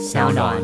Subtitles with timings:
[0.00, 0.56] 小暖。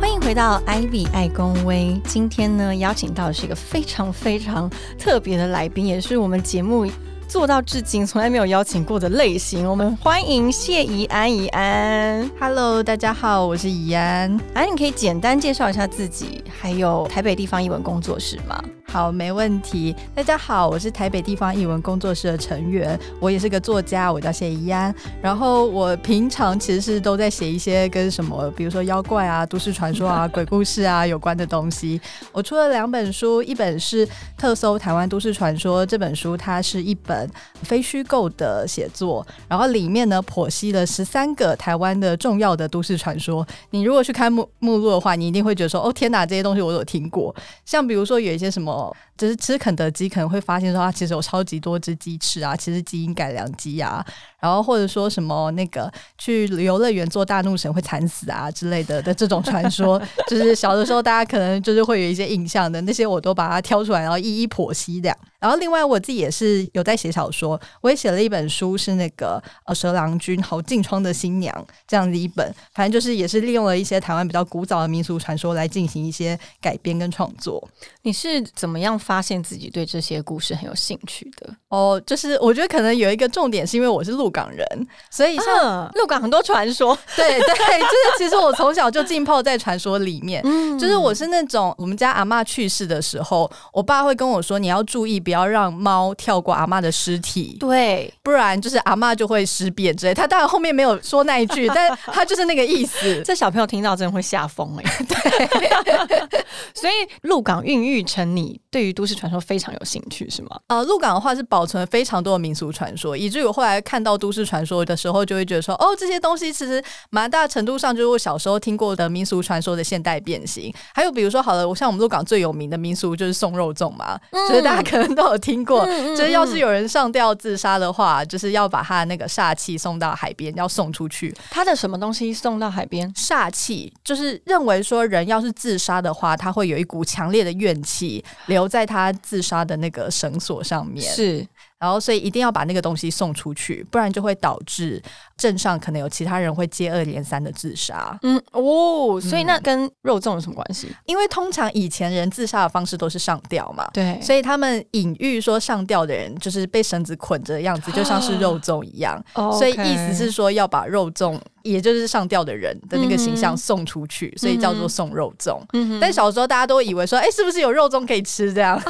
[0.00, 1.98] 欢迎回到 Ivy 爱公威。
[2.04, 4.68] 今天呢，邀请到的是一个非常非常
[4.98, 6.84] 特别的来宾，也是我们节目
[7.28, 9.68] 做到至今从来没有邀请过的类型。
[9.68, 12.28] 我们欢迎谢怡安，怡安。
[12.40, 14.34] Hello，大家好，我是怡安。
[14.54, 18.64] 哎，你可以简单介绍一下自己，还有台北地方译文工作室吗？
[18.90, 19.94] 好，没问题。
[20.14, 24.92] 大家好，我是台北地方译文工作室的成员，我也是个作家，我叫谢怡安。
[25.20, 32.00] 然后我平常其实是都在写一些跟什么，比如说妖怪啊、都市传说啊、鬼故事啊有关的东西。
[32.32, 34.06] 我出了两本书，一本是
[34.38, 37.30] 《特搜台湾都市传说》这本书，它是一本
[37.62, 43.46] 非虚构的写作，然后里面呢剖析了十三个台湾的重要的都市传说。
[43.68, 47.34] 你如果去看目目录的话，你一定会觉得说，哦天哪，这些东西我有听过。
[47.66, 49.07] 像比如说有一些什么，哦。
[49.18, 54.02] 就是吃肯德基可能会发现说它其实有超级多只鸡翅啊，其实基因改良鸡啊，
[54.40, 65.14] 然后或者说什么那个去游乐园做大怒神会惨死啊之类的的这种传说，就是小的时候大家可能就是会有一些印象的那些，我都把它挑出来，然后一一剖析的。
[65.40, 77.66] 然后另外我自己也是有在写小说，我也写了一本书，是那个呃蛇郎君好进窗的新娘这样子一本，反正就是也是利用了一些台湾比较古早的民俗传说来进行一些改编跟创作。
[78.02, 81.48] 你是怎么样发现自己对这些故事很有兴趣的？
[81.70, 84.66] 哦，就是我觉得可能有一个重点是因为我是鹿港人，
[85.10, 90.42] 所以像、鹿港很多传说，对 对，就是其实我从小就浸泡在传说里面。
[90.78, 100.12] 就是我是那种我们家阿嬷去世的时候，我爸会跟我说你要注意不要让猫跳过阿嬷的尸体，对，不然就是阿嬷就会尸变之类。
[100.12, 103.22] 他当然后面没有说那一句， 但他就是那个意思。
[103.24, 104.84] 这小朋友听到真的会吓疯哎。
[105.08, 110.58] 对，所以鹿港孕育成你对于都市传说非常有兴趣是吗？
[110.66, 120.74] 呃，鹿港的话是保存了非常多的民俗传说，以至于我后来看到都市传说的时候，就会觉得说，哦，这些东西其实蛮大程度上就是我小时候听过的民俗传说的现代变形。
[120.92, 131.32] 还有比如说，好了，我像我们鹿港最有名的民俗就是送肉粽嘛，就是大家可能都有听过，就是要是有人上吊自杀的话，就是要把他的那个煞气送到海边，要送出去。
[131.52, 133.08] 他的什么东西送到海边？
[133.14, 141.04] 煞气就是认为说，人要是自杀的话，他会有一股强烈的怨气留在他自杀的那个绳索上面。
[141.14, 141.46] 是
[141.78, 145.00] 然后所以一定要把那个东西送出去，不然就会导致
[145.36, 148.18] 镇上可能有其他人会接二连三的自杀。
[148.22, 150.88] 嗯哦，所以那跟肉粽有什么关系？
[151.04, 159.24] 因为通常以前人自杀的方式都是上吊嘛，对所以他们隐喻说上吊的人就是被绳子捆着的样子，就像是肉粽一样。
[159.34, 161.38] 哦所以意思是说要把肉粽，
[161.72, 165.60] 也就是上吊的人的那个形象送出去，所以叫做送肉粽。
[165.72, 168.80] 嗯但小时候大家都以为说，哎、是不是有肉粽可以吃这样？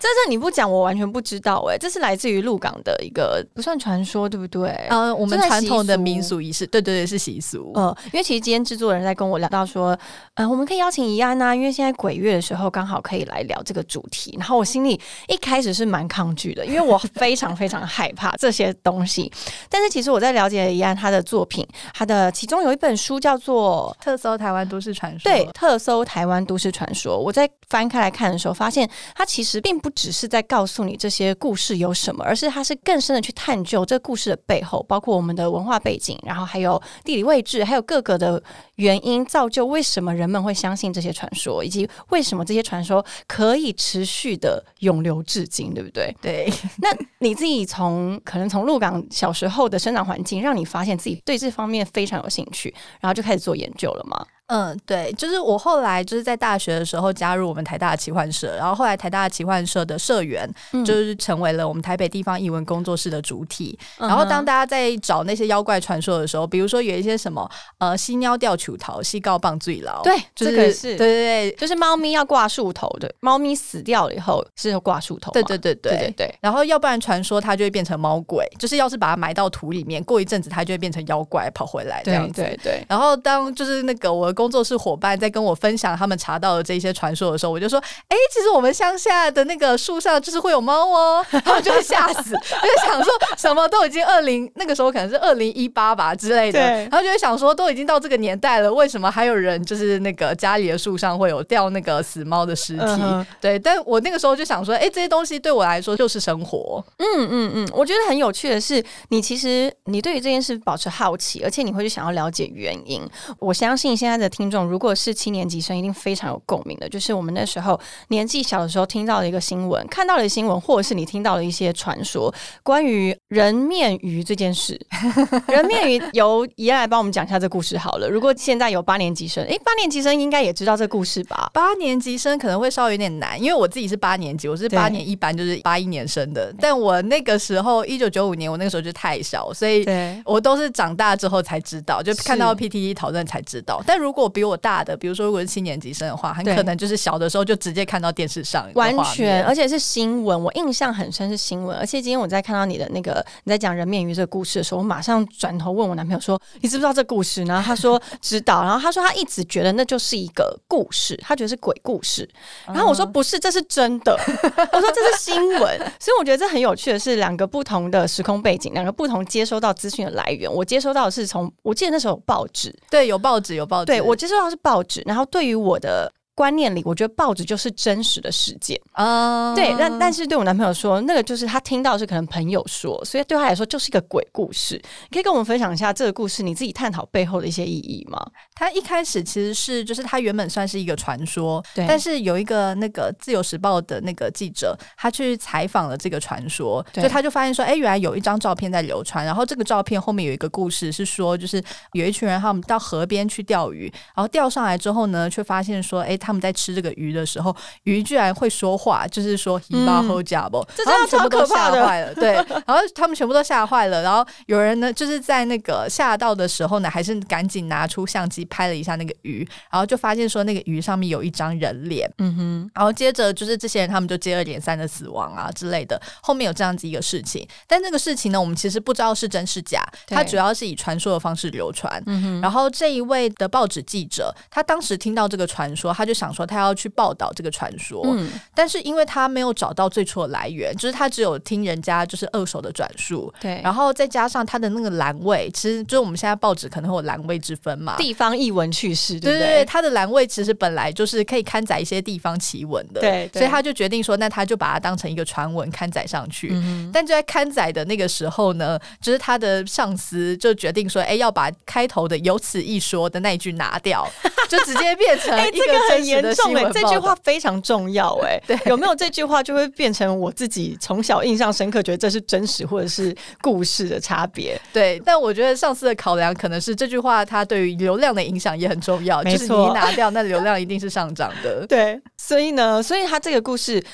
[0.00, 4.68] 这是你不讲，我完全不知道哎、这是来自于鹿港的一个不算传说，对不对？
[4.90, 7.72] 呃，我们传统的民俗仪式，对对对，是习俗。
[7.74, 9.98] 呃，因为其实今天制作人在跟我聊到说，
[10.34, 14.34] 呃，我们可以邀请怡安呐、因为现在鬼月的时候刚好可以来聊这个主题。
[14.38, 19.30] 然后我心里一开始是蛮抗拒的，因为我非常非常害怕这些东西。
[19.68, 21.66] 但是其实我在了解怡安他的作品，
[21.98, 27.18] 他的其中有一本书叫做特搜台湾都市传说，对，特搜台湾都市传说。
[27.18, 38.40] 我在翻开来看的时候，发现它其实并不只是在告诉你这些故事有什么，而是它是更深的去探究这故事的背后，包括我们的文化背景，然后还有地理位置，还有各个的
[38.78, 46.14] 原因，造就为什么人们会相信这些传说，以及为什么这些传说可以持续的永流至今，对不对？
[46.20, 54.24] 对， 那你自己从可能从鹿港小时候的生长环境，让你发现自己对这方面非常有兴趣，然后就开始做研究了吗？
[54.48, 63.78] 嗯，对，就是我后来就是在大学的时候加入我们台大的奇幻社，然后后来台大的奇幻社的社员嗯就是成为了我们台北地方译文工作室的主体。
[63.98, 67.48] 嗯然后当大家在找那些妖怪传说的时候，比如说有一些什么
[67.78, 82.40] 呃犀鸟吊球桃、西高棒最牢，对就是这个是对对对就是猫咪要挂树头的，猫咪死掉了以后是要挂树头嘛，对对对对对然后要不然传说它就会变成猫鬼，就是要是把它埋到土里面，过一阵子它就会变成妖怪跑回来这样子。
[82.40, 87.76] 对对对，然后当就是那个我的工作室伙伴在跟我分享他们查到的这些传说的时候，我就说
[88.06, 102.84] ：“哎，其实我们乡下的那个树上就是会有猫哦。”他们就会吓死， 就想说什么都已经二零那个时候可能是二零一八吧之类的，然后就会想说都已经到这个年代了，为什么还有人就是那个家里的树上会有掉那个死猫的尸体？
[102.84, 106.84] 嗯对，但我那个时候就想说，哎，这些东西对我来说就是生活。
[106.98, 113.02] 嗯嗯嗯，我觉得很有趣的是，你其实你对于这件事保持好奇，而且你会去想要了解原因。
[113.38, 117.78] 我相信现在的听众如果是七年级生，一定非常有共鸣的，就是我们那时候
[118.08, 122.32] 年纪小的时候听到的一个新闻，看到了新闻，或者是你听到了一些传说，
[122.62, 124.78] 关于人面鱼这件事。
[125.48, 128.08] 人面鱼由怡安来帮我们讲一下这故事好了。
[128.08, 131.50] 如果现在有八年级生，诶，八年级生应该也知道这故事吧？
[131.54, 136.52] 八年级生可能会稍微有点难，因为我自己是八年级，我是八年一班，就是八一年生的。
[136.58, 139.86] 但我那个时候一九九五年，我那个时候就太小，所以
[140.24, 143.82] 我都是长大之后才知道，就看到 PTT 讨论才知道。
[143.86, 151.76] 但如果比我大的，比如说如果是七年级生的话，很可能就是小的时候就直接看到电视上，完全，而且是新闻，我印象很深是新闻。
[151.76, 162.26] 而且今天我在看到你的那个你在讲人面鱼这个故事的时候，我马上转头问我男朋友说：“你知不知道这故事？”然后他说知道，然后他说他一直觉得那就是一个故事，他觉得是鬼故事。
[162.66, 164.16] 然后我说不是，这是真的。
[164.72, 170.48] 我说这是新闻，所以我觉得这很有趣的是两个不同的时空背景，两个不同接收到资讯的来源。
[170.52, 173.86] 我接收到的是从我记得那时候有报纸，对，有报纸，有报纸。
[173.86, 176.12] 对我接收到是报纸，然后对于我的。
[176.38, 179.52] 观念里，我觉得报纸就是真实的事件啊。
[179.56, 184.80] 对，但但是对我男朋友说，那个就是他听到是可能朋友说，所以对他来说就是一个鬼故事。
[185.10, 188.24] 可以跟我们分享一下这个故事，你自己探讨背后的一些意义吗？
[188.54, 191.84] 他一开始其实是就是他原本算是一个传说，对。
[191.88, 201.60] 但是有一个那个自由时报的那个记者，他去采访了这个传说，就他就发现说，哎，原来有一张照片在流传，然后这个照片后面有一个故事，是说就是
[201.94, 207.54] 有一群人他们到河边去钓鱼，然后钓上来之后呢，却发现说，哎，他们在吃这个鱼的时候，
[207.84, 212.14] 鱼居然会说话，就是说 “he ba ho j a 这真的超可怕的。
[212.14, 214.02] 对，然后他们全部都吓坏了。
[214.02, 222.10] 然后有人呢，就是在那个吓到的时候呢，还是赶紧拿出相机拍了一下那个鱼，然后就发现说那个鱼上面有一张人脸。
[222.18, 226.00] 嗯哼，然后接着就是这些人他们就接二连三的死亡啊之类的。
[226.22, 232.02] 后面有这样子一个事情，但这个事情呢，我们其实不知道是真是假，它主要是以传说的方式流传。
[232.06, 236.58] 嗯哼，然后这一位的报纸记者，他当时听到这个传说，他就想说他。
[236.58, 249.46] 要去报道这个传说，嗯，但是因为他没有找到最初的来源，就是他只有听人家就是二手的转述，对，然后再加上他的那个栏位，其实就是我们现在报纸可能会有栏位之分嘛，地方译文趣事，对对？
[249.46, 256.52] 对，他的栏位其实本来就是可以刊载一些地方奇闻的，对，所以他就决定说，那他就把它当成一个传闻刊载上去。
[256.92, 264.04] 但就在刊载的那个时候呢，就是他的上司就决定说，哎，要把开头的有此一说的那一句拿掉，
[264.50, 266.54] 就直接变成一个很严重。
[266.72, 274.60] 这句话非常重要， 哎，有没有这句话就会变成我自己从小印象深刻，觉得这是真实或者是故事的差别。
[274.72, 281.66] 对，但我觉得上次的考量可能是这句话它对于流量的影响也很重要，就是你拿掉，那流量一定是上涨的。
[281.68, 283.84] 对，所以呢，所以他这个故事。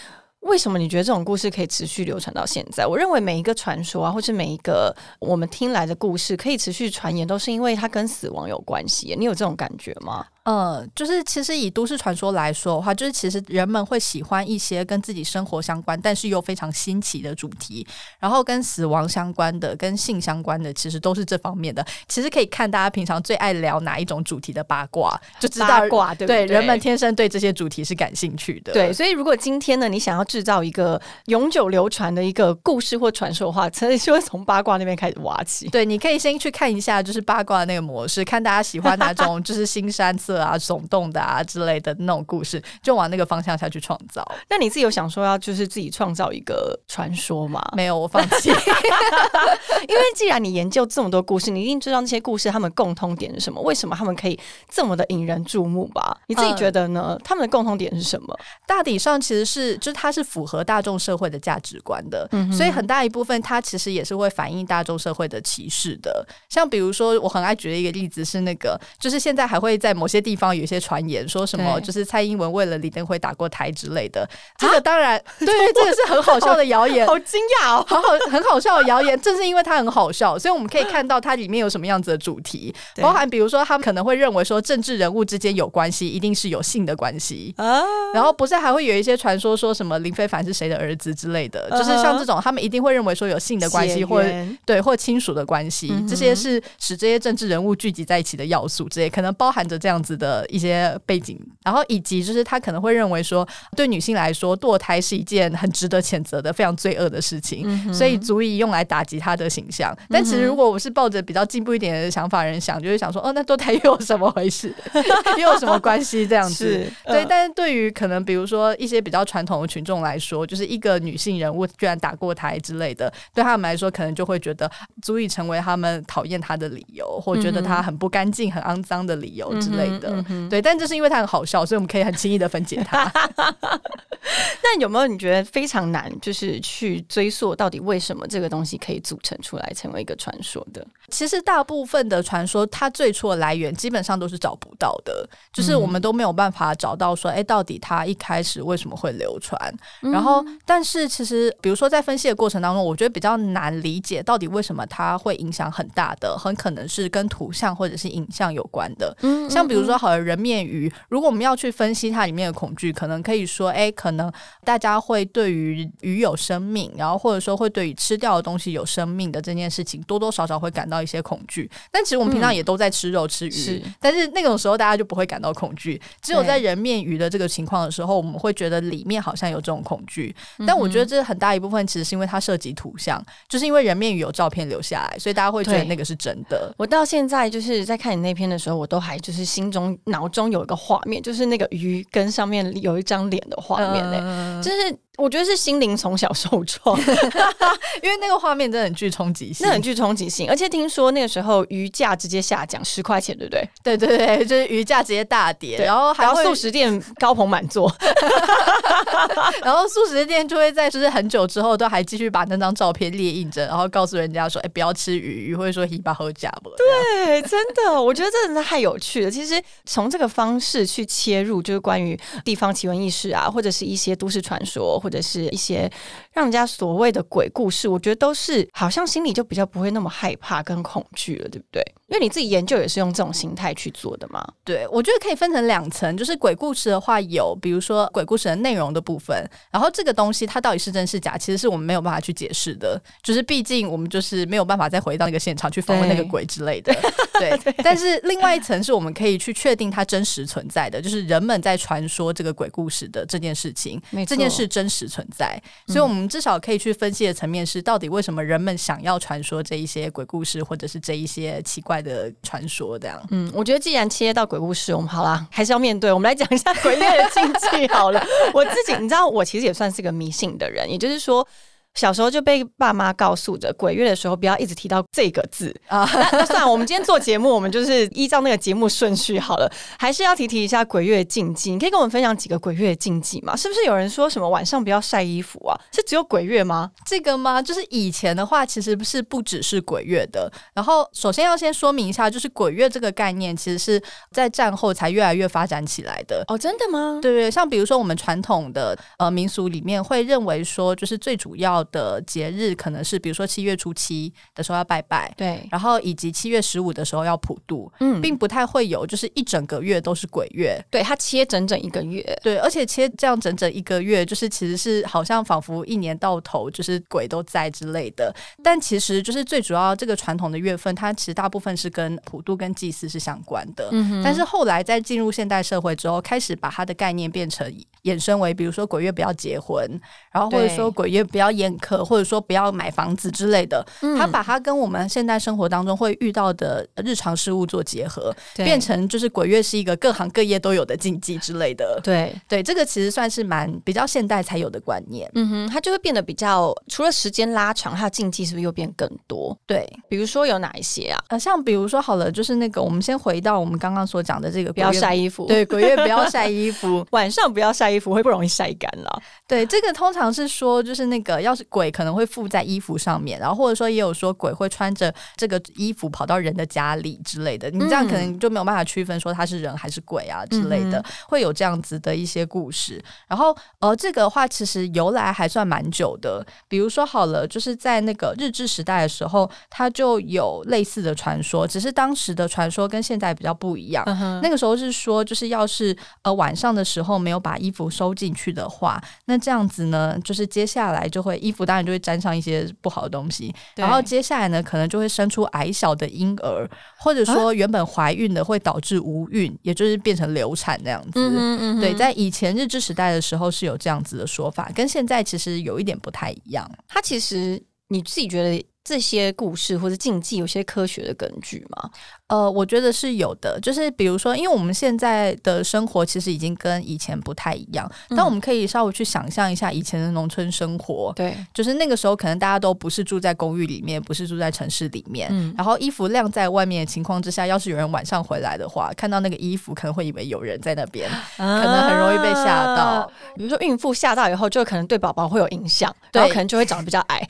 [0.41, 2.87] 为什么你觉得这种故事可以持续流传到现在？
[2.87, 9.17] 我认为每一个传说啊，或是每一个我们听来的故事，可以持续传言，都是因为它跟死亡有关系。
[9.19, 10.23] 你有这种感觉吗？
[10.45, 17.87] 嗯，就是其实以都市传说来说的话，就是其实人们会喜欢一些跟自己生活相关，但是又非常新奇的主题。
[18.21, 21.83] 然后跟死亡相关的、跟性相关的，其实都是这方面的。
[22.07, 26.45] 其实可以看大家平常最爱聊哪一种主题的八卦，就知道八卦对对？
[26.45, 28.75] 人们天生对这些主题是感兴趣的。
[28.75, 35.69] 对，所以如果今天呢，你想要制造一个永久流传的一个故事或传说的话，其实就会从八卦那边开始挖起。
[35.69, 40.34] 对，你可以先去看一下，就是八卦那个模式，看大家喜欢哪种， 就是新山色。
[40.41, 44.25] 啊，耸动的啊之类的那种故事，就往那个方向下去创造。
[44.49, 47.63] 那你自己有想说要就是自己创造一个传说吗？
[47.77, 48.51] 没有，我放弃。
[49.89, 53.61] 因为既然你研究这么多故事，你一定知道那些故事他们共通点是什么？
[53.63, 54.39] 为什么他们可以
[54.71, 56.17] 这么的引人注目吧？
[56.27, 57.19] 你自己觉得呢？
[57.23, 58.37] 他们的共通点是什么？
[58.67, 66.27] 大体上其实是，就是它是符合大众社会的价值观的，所以很大一部分它其实也是会反映大众社会的歧视的。
[66.49, 74.27] 像比如说，我很爱举的一个例子是那个，就是现在还会在某些地方有一些传言，说什么就是蔡英文为了李登辉打过台之类的。
[74.59, 79.21] 这个当然， 对，这个是很好笑的谣言， 好惊讶哦， 好好很好笑的谣言。
[79.21, 87.55] 正是因为它很好笑，所以我们可以看到它里面有什么样子的主题，包含比如说他们可能会认为说政治人物之间有关系，一定是有性的关系。
[87.59, 87.83] 啊。
[88.15, 94.23] 然后不是还会有一些传说说什么林非凡是谁的儿子之类的，就是像这种他们一定会认为说有性的关系，或
[94.65, 100.45] 对或亲属的关系，这些是使这些政治人物聚集在一起的要素之类，可能包含着这样子的。
[100.55, 103.45] 一些背景，然后以及就是他可能会认为说，
[103.77, 109.93] 对女性来说堕胎是一件很值得谴责的、非常罪恶的事情，所以足以用来打击他的形象。
[110.09, 114.73] 但其实如果我是抱着比较进步一点的想法人想，就是想说，哦，那堕胎又有什么回事？
[115.39, 116.25] 又有什么关系？
[116.25, 117.27] 这样子对。
[117.29, 124.71] 但是对于可能比如说一些比较传统的群众来说，就是一个女性人物居然打过胎之类的，对他们来说可能就会觉得
[125.03, 130.04] 足以成为他们讨厌他的理由，或觉得他很不干净、很肮脏的理由之类的。
[130.05, 130.25] 的。
[130.51, 133.11] 对，但这是因为它很好笑，所以我们可以很轻易的分解它。
[134.63, 140.87] 那有没有你觉得非常难，就是去追溯到底为什么这个东西可以组成出来成为一个传说的？
[141.15, 149.57] 其实大部分的传说，它最初的来源基本上都是找不到的，就是我们都没有办法找到说，哎，到底它一开始为什么会流传？
[150.01, 159.17] 然后，但是其实，比如说在分析的过程当中，我觉得比较难理解到底为什么它会影响很大的，很可能是跟图像或者是影像有关的。
[159.21, 164.33] 嗯，像比如说，好的人面鱼，如果我们要去分析它里面的恐惧，可能可以说，哎，可能
[164.65, 171.71] 大家会对于鱼有生命，然后或者说会对于吃掉的东西有生命的这件事情，多多少少会感到一些恐惧。
[171.93, 176.01] 但其实我们平常也都在吃肉吃鱼，但是那种时候大家就不会感到恐惧。
[176.21, 180.35] 只有在人面鱼的这个情况的时候，我们会觉得里面好像有这种恐惧。
[180.67, 186.75] 但我觉得这很大一部分其实是因为它涉及图像，就是因为人面鱼有照片留下来，所以大家会觉得那个是真的。
[186.79, 194.19] 我到现在就是在看你那篇的时候，我都还就是心中脑中有一个画面，就是那个鱼跟上面有一张脸的画面嘞，
[194.63, 194.99] 就是。
[195.17, 196.99] 我觉得是心灵从小受创，
[198.03, 200.49] 因为那个画面真的很具冲击性，那很具冲击性。
[200.51, 203.69] 而且听说那个时候鱼价直接下降十块钱，对不对？
[203.83, 207.91] 对对对，就是鱼价直接大跌，然后还要素食店高朋满座，
[209.63, 219.31] 然后素食店就会在就是很久之后都还继续把那张照片列印着，然后告诉人家说：“哎，不要吃鱼，鱼会说‘鱼巴喝假不？”对，真的，我觉得这真的太有趣了。
[219.31, 225.01] 其实从这个方式去切入，就是关于地方奇闻异事啊，或者是一些都市传说。
[225.05, 225.91] 或者是一些
[226.35, 231.81] 让人家所谓的鬼故事，我觉得都是好像心里就比较不会那么害怕跟恐惧了，对不对？
[232.09, 234.47] 因为你自己研究也是用这种心态去做的嘛。
[234.63, 246.95] 对，我觉得可以分成两层，就是鬼故事的话，有比如说鬼故事的内容的部分，然后这个东西它到底是真是假，其实是我们没有办法去解释的，就是毕竟我们就是没有办法再回到那个现场去访问那个鬼之类的。
[247.39, 254.85] 对，但是另外一层是我们可以去确定它真实存在的，就是人们在传说这个鬼故事的这件事情，这件事真。
[254.95, 262.99] 实存在，所以我们至少可以去分析的层面是，到底为什么人们想要传说这一些鬼故事，或者是这一些奇怪的传说？
[262.99, 266.13] 这样，嗯，我觉得既然切到鬼故事，我们好啦，还是要面对。
[266.13, 268.25] 我们来讲一下鬼月的禁忌好了。
[268.55, 271.47] 我自己，你知道，我其实也算是个迷信的人，也就是说。
[271.95, 276.09] 小时候就被爸妈告诉着鬼月的时候不要一直提到这个字啊。
[276.33, 281.71] 那算了，我们今天做节目，我们就是依照那个节目顺序好了， 还是要提提一下鬼月禁忌。
[281.71, 283.55] 你可以跟我们分享几个鬼月禁忌吗？
[283.55, 285.79] 是不是有人说什么晚上不要晒衣服啊？
[285.93, 286.91] 是只有鬼月吗？
[287.07, 287.63] 这个吗？
[287.63, 290.51] 就是以前的话，其实不是不只是鬼月的。
[290.75, 296.43] 然后首先要先说明一下，就是鬼月这个概念，其实是在战后才越来越发展起来的。
[296.49, 297.21] 哦，真的吗？
[297.23, 301.84] 对对，像比如说我们传统的呃民俗里面会认为说，就是最主要。
[301.85, 327.71] 的节日可能是，比如说七月初七的时候要拜拜，对，然后以及七月十五的时候要普渡，嗯，并不太会有，就是一整个月都是鬼月，对，它切整整一个月，对，而且切这样整整一个月，就是其实是好像仿佛一年到头就是鬼都在之类的，但其实就是最主要这个传统的月份，它其实大部分是跟普渡跟祭祀是相关的，嗯，但是后来在进入现代社会之后，开始把它的概念变成
[328.05, 329.89] 衍生为，比如说鬼月不要结婚，
[330.31, 331.85] 然后或者说鬼月不要演。
[331.85, 333.85] 可或者说不要买房子之类的，
[334.17, 342.01] 他把它跟我们现代生活当中会遇到的日常事物做结合，变成就是鬼月是一个各行各业都有的禁忌之类的。
[342.03, 345.31] 对对，这个其实算是蛮比较现代才有的观念。
[345.35, 349.57] 嗯哼，它就会变得比较除了时间拉长，它的禁忌是不是又变更多？
[349.67, 351.23] 对，比如说有哪一些啊？
[351.29, 359.23] 呃，像比如说好了，就是那个我们先回到我们刚刚所讲的这个不要晒衣服，对，鬼月不要晒衣服， 晚上不要晒衣服会不容易晒干了。
[359.49, 361.64] 对，这个通常是说就是那个要是。
[361.65, 373.03] 鬼可能会附在衣服上面，然后或者说也有说鬼会穿着这个衣服跑到人的家里之类的，你这样可能就没有办法区分说他是人还是鬼啊之类的，会有这样子的一些故事。
[373.29, 384.05] 然后呃，这个话其实由来还算蛮久的，比如说好了，就是在那个日治时代的时候，它就有类似的传说，只是当时的传说跟现在比较不一样。
[384.43, 391.65] 那个时候是说，就是要是呃晚上的时候没有把衣服收进去的话，那这样子呢，就是接下来就会衣服。
[391.65, 396.69] 当然就会沾上一些不好的东西，然后接下来呢，可能就会生出矮小的婴儿，
[396.99, 401.81] 或者说原本怀孕的会导致无孕，也就是变成流产那样子。
[401.81, 406.71] 对，在以前日治时代的时候是有这样子的说法，跟现在其实有一点不太一样。
[406.89, 411.91] 它其实你自己觉得这些故事或者禁忌有些科学的根据吗？
[412.27, 433.11] 呃，我觉得是有的，就是比如说，因为我们现在的生活其实已经跟以前不太一样，但我们可以稍微去想象一下以前的农村生活，对，就是那个时候可能大家都不是住在公寓里面，不是住在城市里面，然后衣服晾在外面的情况之下，要是有人晚上回来的话，看到那个衣服可能会以为有人在那边， 可能很容易被吓到。
[433.37, 437.29] 比如说孕妇吓到以后，就可能对宝宝会有影响，然后可能就会长得比较矮，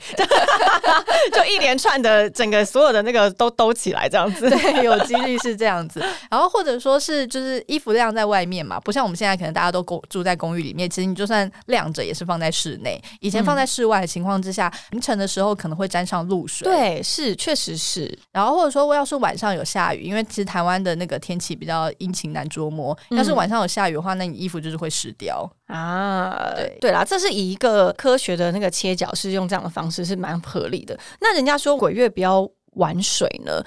[1.33, 4.49] 就 一连串的整个所有的那个都兜起来这样子。
[4.49, 6.03] 对，有几率是这样子。
[6.29, 13.01] 然后或者说是就是衣服晾在外面嘛，不像我们现在可能大家都公住在公寓里面，其实你就算晾着也是放在室内。
[13.19, 16.65] 以前放在室外的情况之下，凌晨的时候可能会沾上露水。
[16.65, 18.17] 对，是确实是。
[18.31, 26.53] 然后或者说要是晚上有下雨，因为其实台湾的那个天气比较阴晴难捉摸，要是晚上有下雨的话，那你衣服就是会湿掉啊。
[26.55, 30.97] 对对啦，这是以一个科学的那个切角，是用这样的方式是蛮合理的。
[31.21, 33.63] 那人家说鬼月不要玩水呢？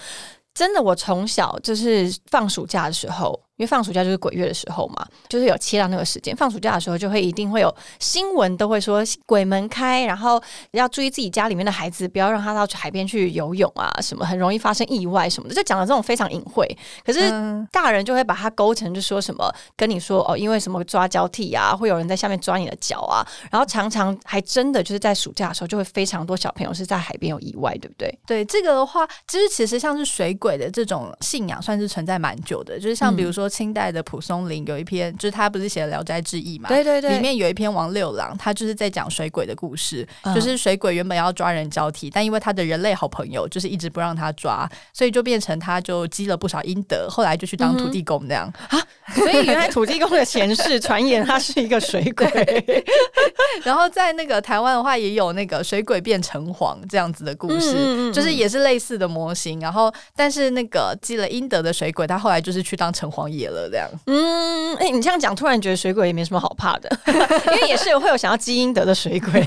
[0.53, 3.48] 真的，我从小就是放暑假的时候。
[3.59, 6.35] 因为放暑假就是鬼月的时候嘛，就是有切到那个时间。
[6.37, 16.65] 放暑假的时候就会一定会有新闻都会说鬼门开，然后要注意自己家里面的孩子，不要让他到海边去游泳啊，什么很容易发生意外什么的，就讲的这种非常隐晦。
[17.05, 17.33] 可是
[17.73, 28.17] 大人就会把它勾成就说什么跟你说哦，因为什么抓交替啊，会有人在下面抓你的脚啊，然后常常还真的就是在暑假的时候就会非常多小朋友是在海边有意外，对不对？
[28.25, 33.48] 对这个的话，其实其实像是水鬼的这种信仰算是存在蛮久的，就是像比如说。
[33.49, 36.69] 清代的蒲松龄有一篇，就是他不是写了《聊斋志异》嘛？
[36.69, 40.07] 对对对，里面有一篇王六郎，他就是在讲水鬼的故事。
[40.35, 48.79] 就是水鬼原本要抓人交替，但因为他的人类好朋友就是一直不让他抓，所以就变成他就积了不少阴德，后来就去当土地公那样 啊。
[49.15, 52.27] 所以原来土地公的前世传言他是一个水鬼。
[53.65, 59.61] 然后在那个台湾的话，也有那个水鬼变城隍这样子的故事，就是也是类似的模型。
[59.61, 63.38] 然后但是那个积了阴德的水鬼，他后来就是去当城隍爷。
[63.47, 69.47] 了这样，嗯，哎，你这样讲，突然觉得水鬼也没什么好怕的， 因为也是会有想要基因得的水鬼，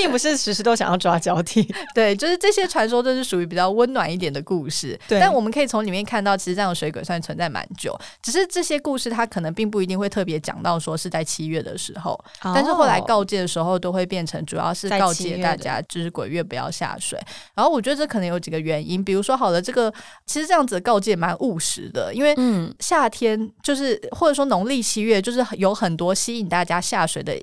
[0.00, 1.62] 并不是时时都想要抓交替。
[1.94, 4.98] 对，就是这些传说都是属于比较温暖一点的故事。
[5.06, 17.18] 对，但我们可以从里面看到，其实这样的水鬼算存在蛮久，只是这些故事它可能并不一定会特别讲到说是在七月的时候，但是后来告诫的时候都会变成主要是告诫大家，就是鬼月不要下水。
[17.54, 19.92] 然后我觉得这可能有几个原因，比如说好了，这个
[20.26, 23.50] 其实这样子的告诫蛮务实的，因为嗯，夏天。
[23.62, 27.36] 就是或者说农历七月，就是有很多吸引大家下水的。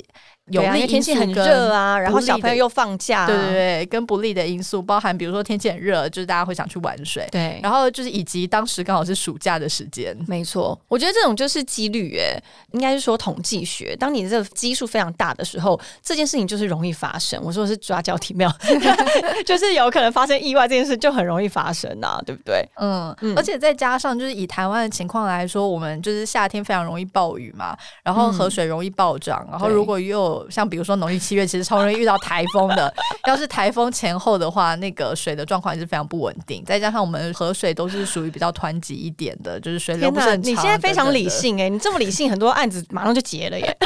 [0.50, 17.42] 有利天气很热啊，然后小朋友又放假，对对对，跟不利的因素包含，比如说天气很热，就是大家会想去玩水，对，然后就是以及当时刚好是暑假的时间，没错，我觉得这种就是几率，耶，应该是说统计学，当你这个基数非常大的时候，这件事情就是容易发生。
[17.44, 18.52] 我说的是抓交替庙，
[19.46, 22.66] 就是有可能发生意外，这件事就很容易发生啊，对不对？
[22.78, 32.94] 嗯，而且再加上就是以台湾的情况来说，我们就是夏天非常容易暴雨嘛，然后河水容易暴涨，然后如果又像比如说农历七月，其实超容易遇到台风的。
[33.28, 36.64] 要是台风前后的话，那个水的状况也是非常不稳定。
[36.66, 43.78] 再加上我们河水都是属于比较湍急一点的，就是水流不是很你现在非常理性哎，你这么理性，很多案子马上就结了耶。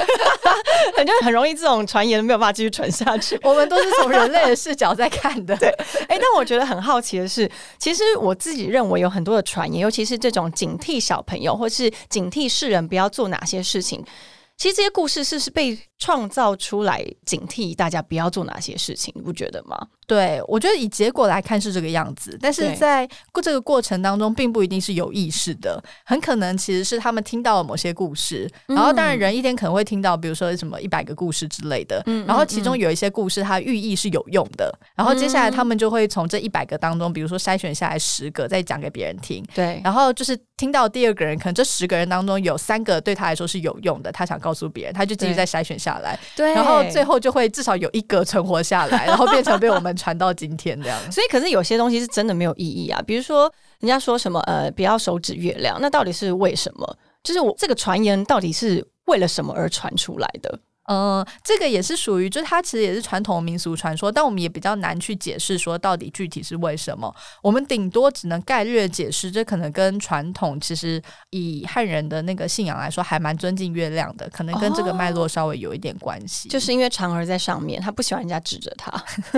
[0.96, 3.40] 感 觉很容易这种传言没有办法继续传下去。
[3.44, 5.56] 我们都是从人类的视角在看的。
[5.58, 5.70] 对，
[6.08, 14.04] 哎，但我觉得很好奇的是，其实我自己认为有很多的传言，尤其是这种警惕小朋友，或是警惕世人不要做哪些事情。
[14.62, 19.76] 其实这些故事是是被创造出来警惕大家不要做哪些事情，你不觉得吗？
[20.12, 49.96] 对，我觉得以结果来看是这个样子，但是在过这个过程当中，并不一定是有意识的，很可能其实是他们听到了某些故事，然后当然人一天可能会听到，比如说什么一百个故事之类的，然后其中有一些故事它寓意是有用的，然后接下来他们就会从这一百个当中，比如说筛选下来十个，再讲给别人听，对，然后就是听到第二个人，可能这十个人当中有三个对他来说是有用的，他想告诉别人，他就继续再筛选下来，对，然后最后就会至少有一个存活下来，然后变成被我们。
[50.02, 53.00] 传到今天这样，所以可是有些东西是真的没有意义啊。
[53.06, 56.98] 比如说，人家说什么呃，不要手指月亮，那到底是为什么？
[57.22, 60.60] 就是我这个传言到底是为了什么而传出来的？
[60.92, 67.14] 嗯，这个也是属于，就是它其实也是传统民俗传说，但我们也比较难去解释说到底具体是为什么。
[67.42, 76.50] 我们顶多只能概略解释，这可能跟传统其实以汉人的那个信仰来说，还蛮尊敬月亮的，可能跟这个脉络稍微有一点关系。
[76.50, 78.92] 就是因为嫦娥在上面，他不喜欢人家指着他。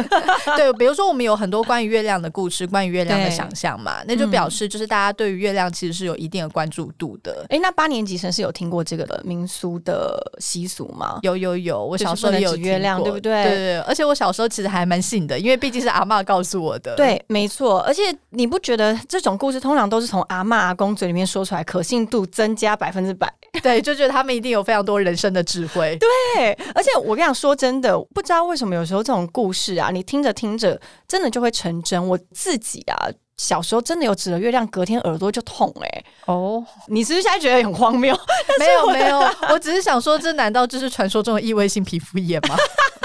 [0.57, 7.45] 对，比如说我们有很多关于月亮的故事，关于月亮的想象嘛，那就表示就是大家对于月亮其实是有一定的关注度的。
[7.49, 11.19] 哎，那八年级生是有听过这个民俗的习俗吗？
[11.21, 11.42] 有。
[11.43, 16.95] 有有，我小时候也有月亮对不对对对对，而且我小时候其实还蛮信的，因为毕竟是阿嬷告诉我的。
[16.95, 17.79] 对，没错。
[17.81, 18.01] 而且
[18.31, 23.31] 你不觉得这种故事通常都是从阿嬷阿公嘴里面说出来，可信度增加百分之百？
[23.61, 25.95] 对，就觉得他们一定有非常多人生的智慧。
[25.99, 32.07] 对，而且我跟你讲，说真的，不知道为什么有时候这种故事啊，你听着听着，真的就会成真。
[32.07, 38.15] 我自己啊，小时候真的有指着月亮，隔天耳朵就痛哎、哦，你是不是现在觉得很荒谬？
[38.59, 39.19] 没有没有，
[39.49, 42.55] 我只是想说，这难道就是传说中的异位性皮肤炎吗？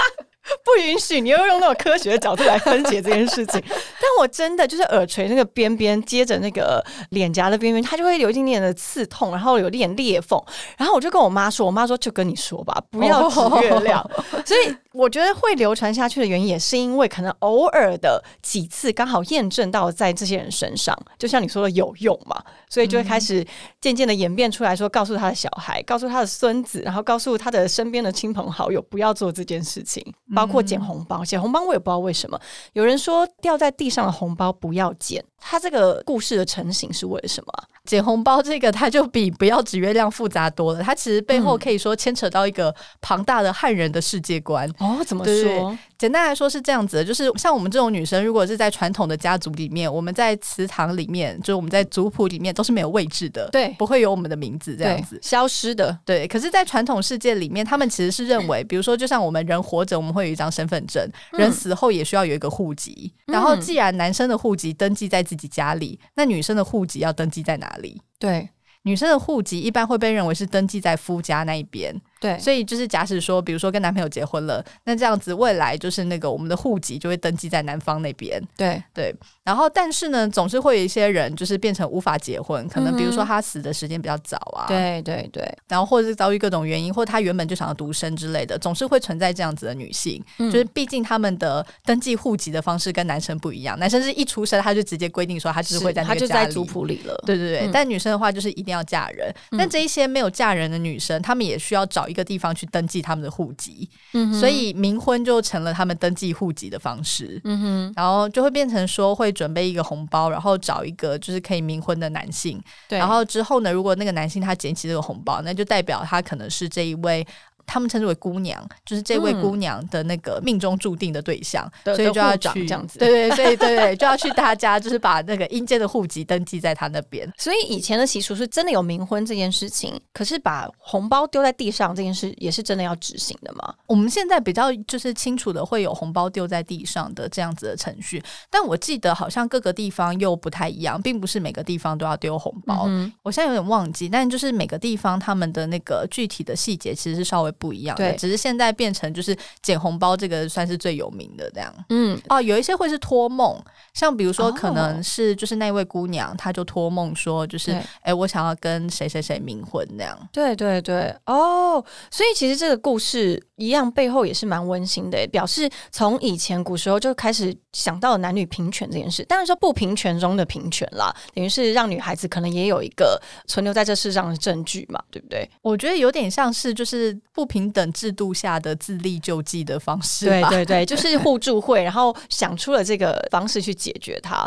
[0.63, 3.61] 不允许，你又用那种科学的角度来分解这件事情。
[3.67, 10.41] 但我真的就是耳垂那个边边接着那个脸颊的边边，它就会有一点点的刺痛，然后有点裂缝。
[10.77, 14.03] 然后我就跟我妈说，我妈说就跟你说吧，不要指月亮。
[14.45, 23.45] 所以我觉得会流传下去的原因，也是因为可能偶尔的几次刚好验证到在这些人身上，就像你说的有用嘛，所以就会开始
[23.79, 30.03] 渐渐的演变出来说，告诉他的小孩，告诉他的孙子，然后告诉他的身边的亲朋好友，不要做这件事情，
[30.39, 31.25] 包括捡红包。
[31.25, 32.39] 捡红包我也不知道为什么，
[32.73, 37.63] 有人说掉在地上的红包不要捡，他这个故事的成型是为了什么啊？
[37.85, 40.83] 捡红包这个，它就比不要指月亮复杂多了。
[40.83, 44.69] 它其实背后可以说牵扯到一个庞大的汉人的世界观。
[44.77, 45.75] 哦，怎么说？
[45.97, 55.19] 简单来说是这样子的，就是像我们这种女生，如果是在传统的家族里面，我们在祠堂里面，就是我们在族谱里面都是没有位置的，对不会有我们的名字这样子。
[55.21, 63.11] 消失的，对，可是，在传统世界里面，他们其实是认为，比如说，就像我们人活着，我们会有一张身份证，人死后也需要有一个户籍。
[63.25, 68.01] 然后，既然男生的户籍登记在自己家里，那女生的户籍要登记在哪里？
[68.17, 68.49] 对
[68.81, 78.41] 女生的户籍一般会被认为是登记在夫家那一边，对，所以就是假使说，比如说跟男朋友结婚了，那这样子未来就是那个我们的户籍就会登记在男方那边。
[78.57, 78.81] 对。
[78.93, 90.21] 对，然后但是呢，总是会有一些人就是变成无法结婚，可能比如说他死的时间比较早啊，对对对，然后或者是遭遇各种原因，或他原本就想要独生之类的，总是会存在这样子的女性。
[90.39, 90.51] 嗯。
[90.51, 97.15] 就是毕竟他们的登记户籍的方式跟男生不一样，男生是一出生他就直接规定说他就是会在那他就在族谱里了。
[97.25, 97.71] 对对对，嗯。
[97.71, 99.33] 但女生的话就是一定要嫁人。
[99.57, 107.39] 但这一些没有嫁人的女生，她们也需要找一个地方去登记他们的户籍，嗯所以冥婚就成了他们登记户籍的方式。
[107.43, 117.25] 嗯哼，然后就会变成说会准备一个红包，然后找一个就是可以冥婚的男性，对，然后之后呢，如果那个男性他捡起这个红包，那就代表他可能是这一位。
[117.69, 127.31] 他们称之为姑娘，就是这位嗯姑娘的那个命中注定的对象，的所以就要的户长去这样子对对，对对，就要去他家， 就是把那个阴间的户籍登记在他那边。
[127.37, 133.73] 所以以前的习俗是真的有冥婚这件事情，可是把红包丢在地上这件事也是真的要执行的嘛？
[133.85, 142.85] 我们现在比较就是清楚的会有红包丢在地上的这样子的程序，但我记得好像各个地方又不太一样，并不是每个地方都要丢红包。
[142.87, 151.71] 嗯我现在有点忘记，但就是每个地方他们的那个具体的细节其实是稍微不一样的，对只是现在变成就是捡红包这个算是最有名的这样。
[151.89, 153.61] 嗯，哦，有一些会是托梦，
[153.93, 160.29] 像比如说可哦能是就是那位姑娘，她就托梦说，就是对哎、我想要跟谁谁谁冥婚那样。
[160.31, 169.23] 对对对，哦，所以其实这个故事一样背后也是蛮温馨的，表示从以前古时候就开始想到了男女平权这件事。
[169.25, 175.49] 当然说不平权中的平权啦，等于是让女孩子可能也有一个存留在这世上的证据嘛，对不对？
[175.61, 180.25] 我觉得有点像是就是不平等制度下的自力救济的方式。
[180.25, 184.45] 对对对，就是互助会，然后想出了这个方式去解决它。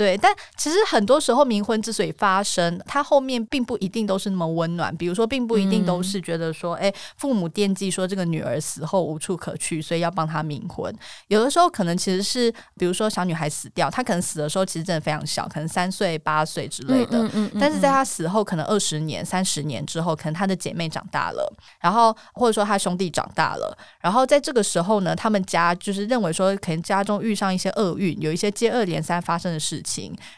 [0.00, 4.96] 对，但其实很多时候冥婚之所以发生，它后面并不一定都是那么温暖。
[4.96, 10.90] 比如说，并不一定都是觉得说，哎、父母惦记说这个女儿死后无处可去，所以要帮她冥婚。
[11.28, 17.28] 有的时候可能其实是，比如说小女孩死掉，她可能死的时候其实真的非常小，可能三岁、八岁之类的。
[17.34, 29.89] 嗯但是在她死后，可能二十年、三十年之后，可能她的姐妹长大了，然后或者说她兄弟长大了，然后在这个时候呢，他们家就是认为说，可能家中遇上一些厄运，有一些接二连三发生的事情，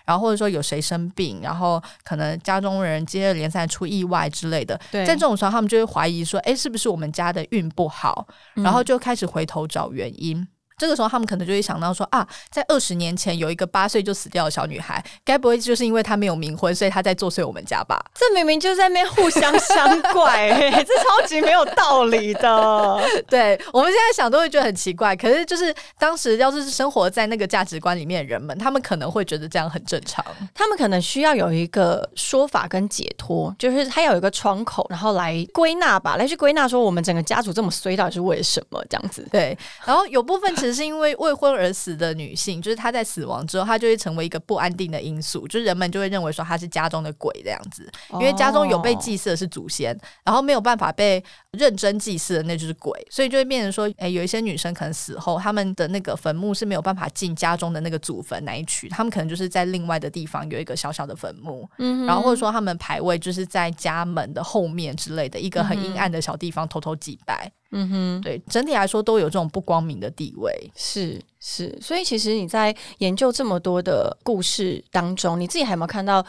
[0.05, 8.27] 然后或者说有谁生病，然后可能家中人接二连三出意外之类的，对在这种时候，他们就会怀疑说，哎，是不是我们家的运不好？
[8.55, 10.47] 然后就开始回头找原因。
[10.83, 18.05] 这个时候，他们可能就会想到说啊，在二十年前有一个八岁就死掉的小女孩，该不会就是因为她没有冥婚，所以她在作祟我们家吧？
[18.12, 23.01] 这明明就在那边互相相怪、 欸，这超级没有道理的。
[23.31, 30.25] 对我们现在想都会觉得很奇怪，可是就是当时要是生活在那个价值观里面的人们，他们可能会觉得这样很正常。
[30.53, 39.25] 他们可能需要有一个说法跟解脱，就是他有一个窗口，然后来归纳吧，来去归纳说我们整个家族这么衰到底是为什么这样子。
[39.31, 67.47] 对，然后有部分其实实是因为未婚而死的女性，就是她在死亡之后，她就会成为一个不安定的因素，就是人们就会认为说她是家中的鬼这样子，因为家中有被祭祀的是祖先，然后没有办法被认真祭祀的那就是鬼，所以就会变成说，哎，有一些女生可能死后，她们的那个坟墓是没有办法进家中的那个祖坟那一区，她们可能就是在另外的地方有一个小小的坟墓，嗯，然后或者说她们排位就是在家门的后面之类的一个很阴暗的小地方偷偷祭拜。
[67.47, 76.25] 嗯哼，对，整体来说都有这种不光明的地位，是是，所以其实你在研究这么多的故事当中，你自己还有没有看到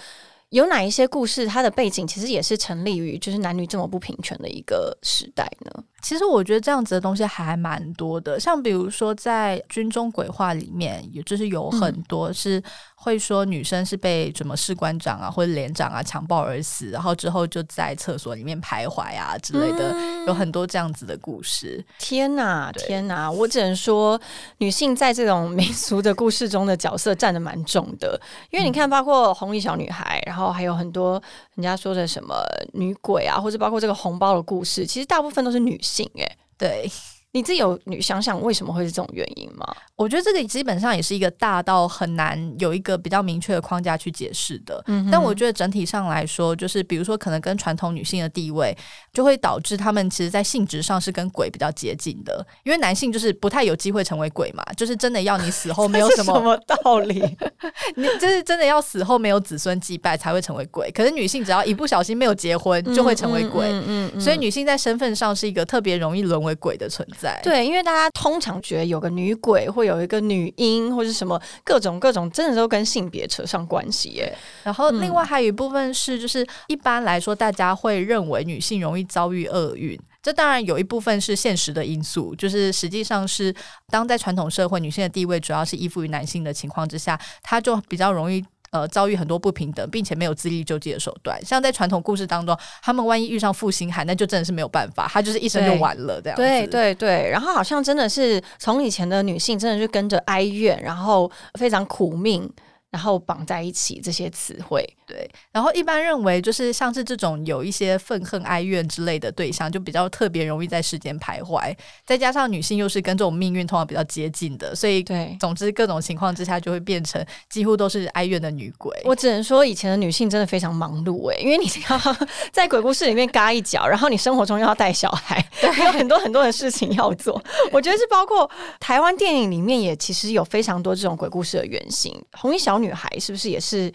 [0.50, 5.84] 有哪一些故事，它的背景其实也是成立于就是男女这么不平权的一个时代呢？
[6.02, 12.64] 其实我觉得这样子的东西还蛮多的，像比如说在军中鬼话里面，也就是有很多是。
[13.04, 19.94] 会说女生是被什么士官长啊或者连长啊强暴而死，然后之后就在厕所里面徘徊啊之类的，
[20.26, 21.84] 有很多这样子的故事。
[22.00, 23.30] 天哪，天哪！
[23.30, 24.18] 我只能说，
[24.60, 28.18] 女性在这种民俗的故事中的角色占的蛮重的，
[28.52, 31.22] 因为你看，包括红衣小女孩，然后还有很多
[31.56, 36.10] 人家说的什么女鬼啊，或者包括这个红包的故事，其实大部分都是女性。
[36.18, 36.90] 哎，对。
[37.36, 39.66] 你自己有你想想为什么会是这种原因吗？
[39.96, 44.84] 我觉得这个基本上也是一个大到很难有一个比较明确的框架去解释的。
[44.86, 48.76] 嗯，但我觉得整体上来说，就是比如说可能跟传统女性的地位，
[49.12, 52.46] 就会导致他们其实，在性质上是跟鬼比较接近的。
[52.64, 57.20] 因为男性就是不太有机会成为鬼嘛，就是真的要你死后没有什么道理，
[57.98, 60.92] 你就是真的要死后没有子孙祭拜才会成为鬼。
[60.92, 63.66] 可是女性只要一不小心没有结婚，就会成为鬼。
[63.72, 67.23] 嗯嗯，所以女性在身份上是一个特别容易沦为鬼的存在。
[67.44, 74.38] 对，因为大家通常觉得有个女鬼，或有一个女婴，或者什么各种各种，真的都跟性别扯上关系耶。
[74.64, 80.00] 然后另外还有一部分是，就是一般来说，大家会认为女性容易遭遇厄运。
[80.22, 83.54] 这当然有一部分是现实的因素，就是实际上是
[83.90, 88.44] 当在传统社会，女性的地位主要是依附于男性的情况之下，她就比较容易。
[88.74, 91.40] 呃，遭遇很多不平等，并且没有自力救济的手段。
[91.46, 96.42] 像在传统故事当中，他们万一遇上负心汉，那就真的是没有办法，他就是一生就完了这样子。
[96.42, 102.52] 对对对，然后好像真的是从以前的女性，真的是跟着哀怨，然后非常苦命。
[102.94, 105.28] 然后绑在一起这些词汇，对。
[105.52, 111.76] 然后一般认为，就是像是这种有一些愤恨、哀怨之类的对象，就比较特别容易在世间徘徊。
[112.06, 118.96] 再加上女性又是跟这种命运通常比较接近的，所以对，总之各种情况之下，就会变成几乎都是哀怨的女鬼。
[119.06, 122.18] 我只能说，以前的女性真的非常忙碌哎，因为你要
[122.52, 127.44] 在鬼故事里面嘎一脚，然后你生活中又要带小孩，还有很多很多的事情要做。
[127.72, 128.48] 我觉得是包括
[128.80, 132.83] 台湾电影里面也其实有非常多这种鬼故事的原型，红衣小。
[132.83, 133.92] 女女孩是不是也是？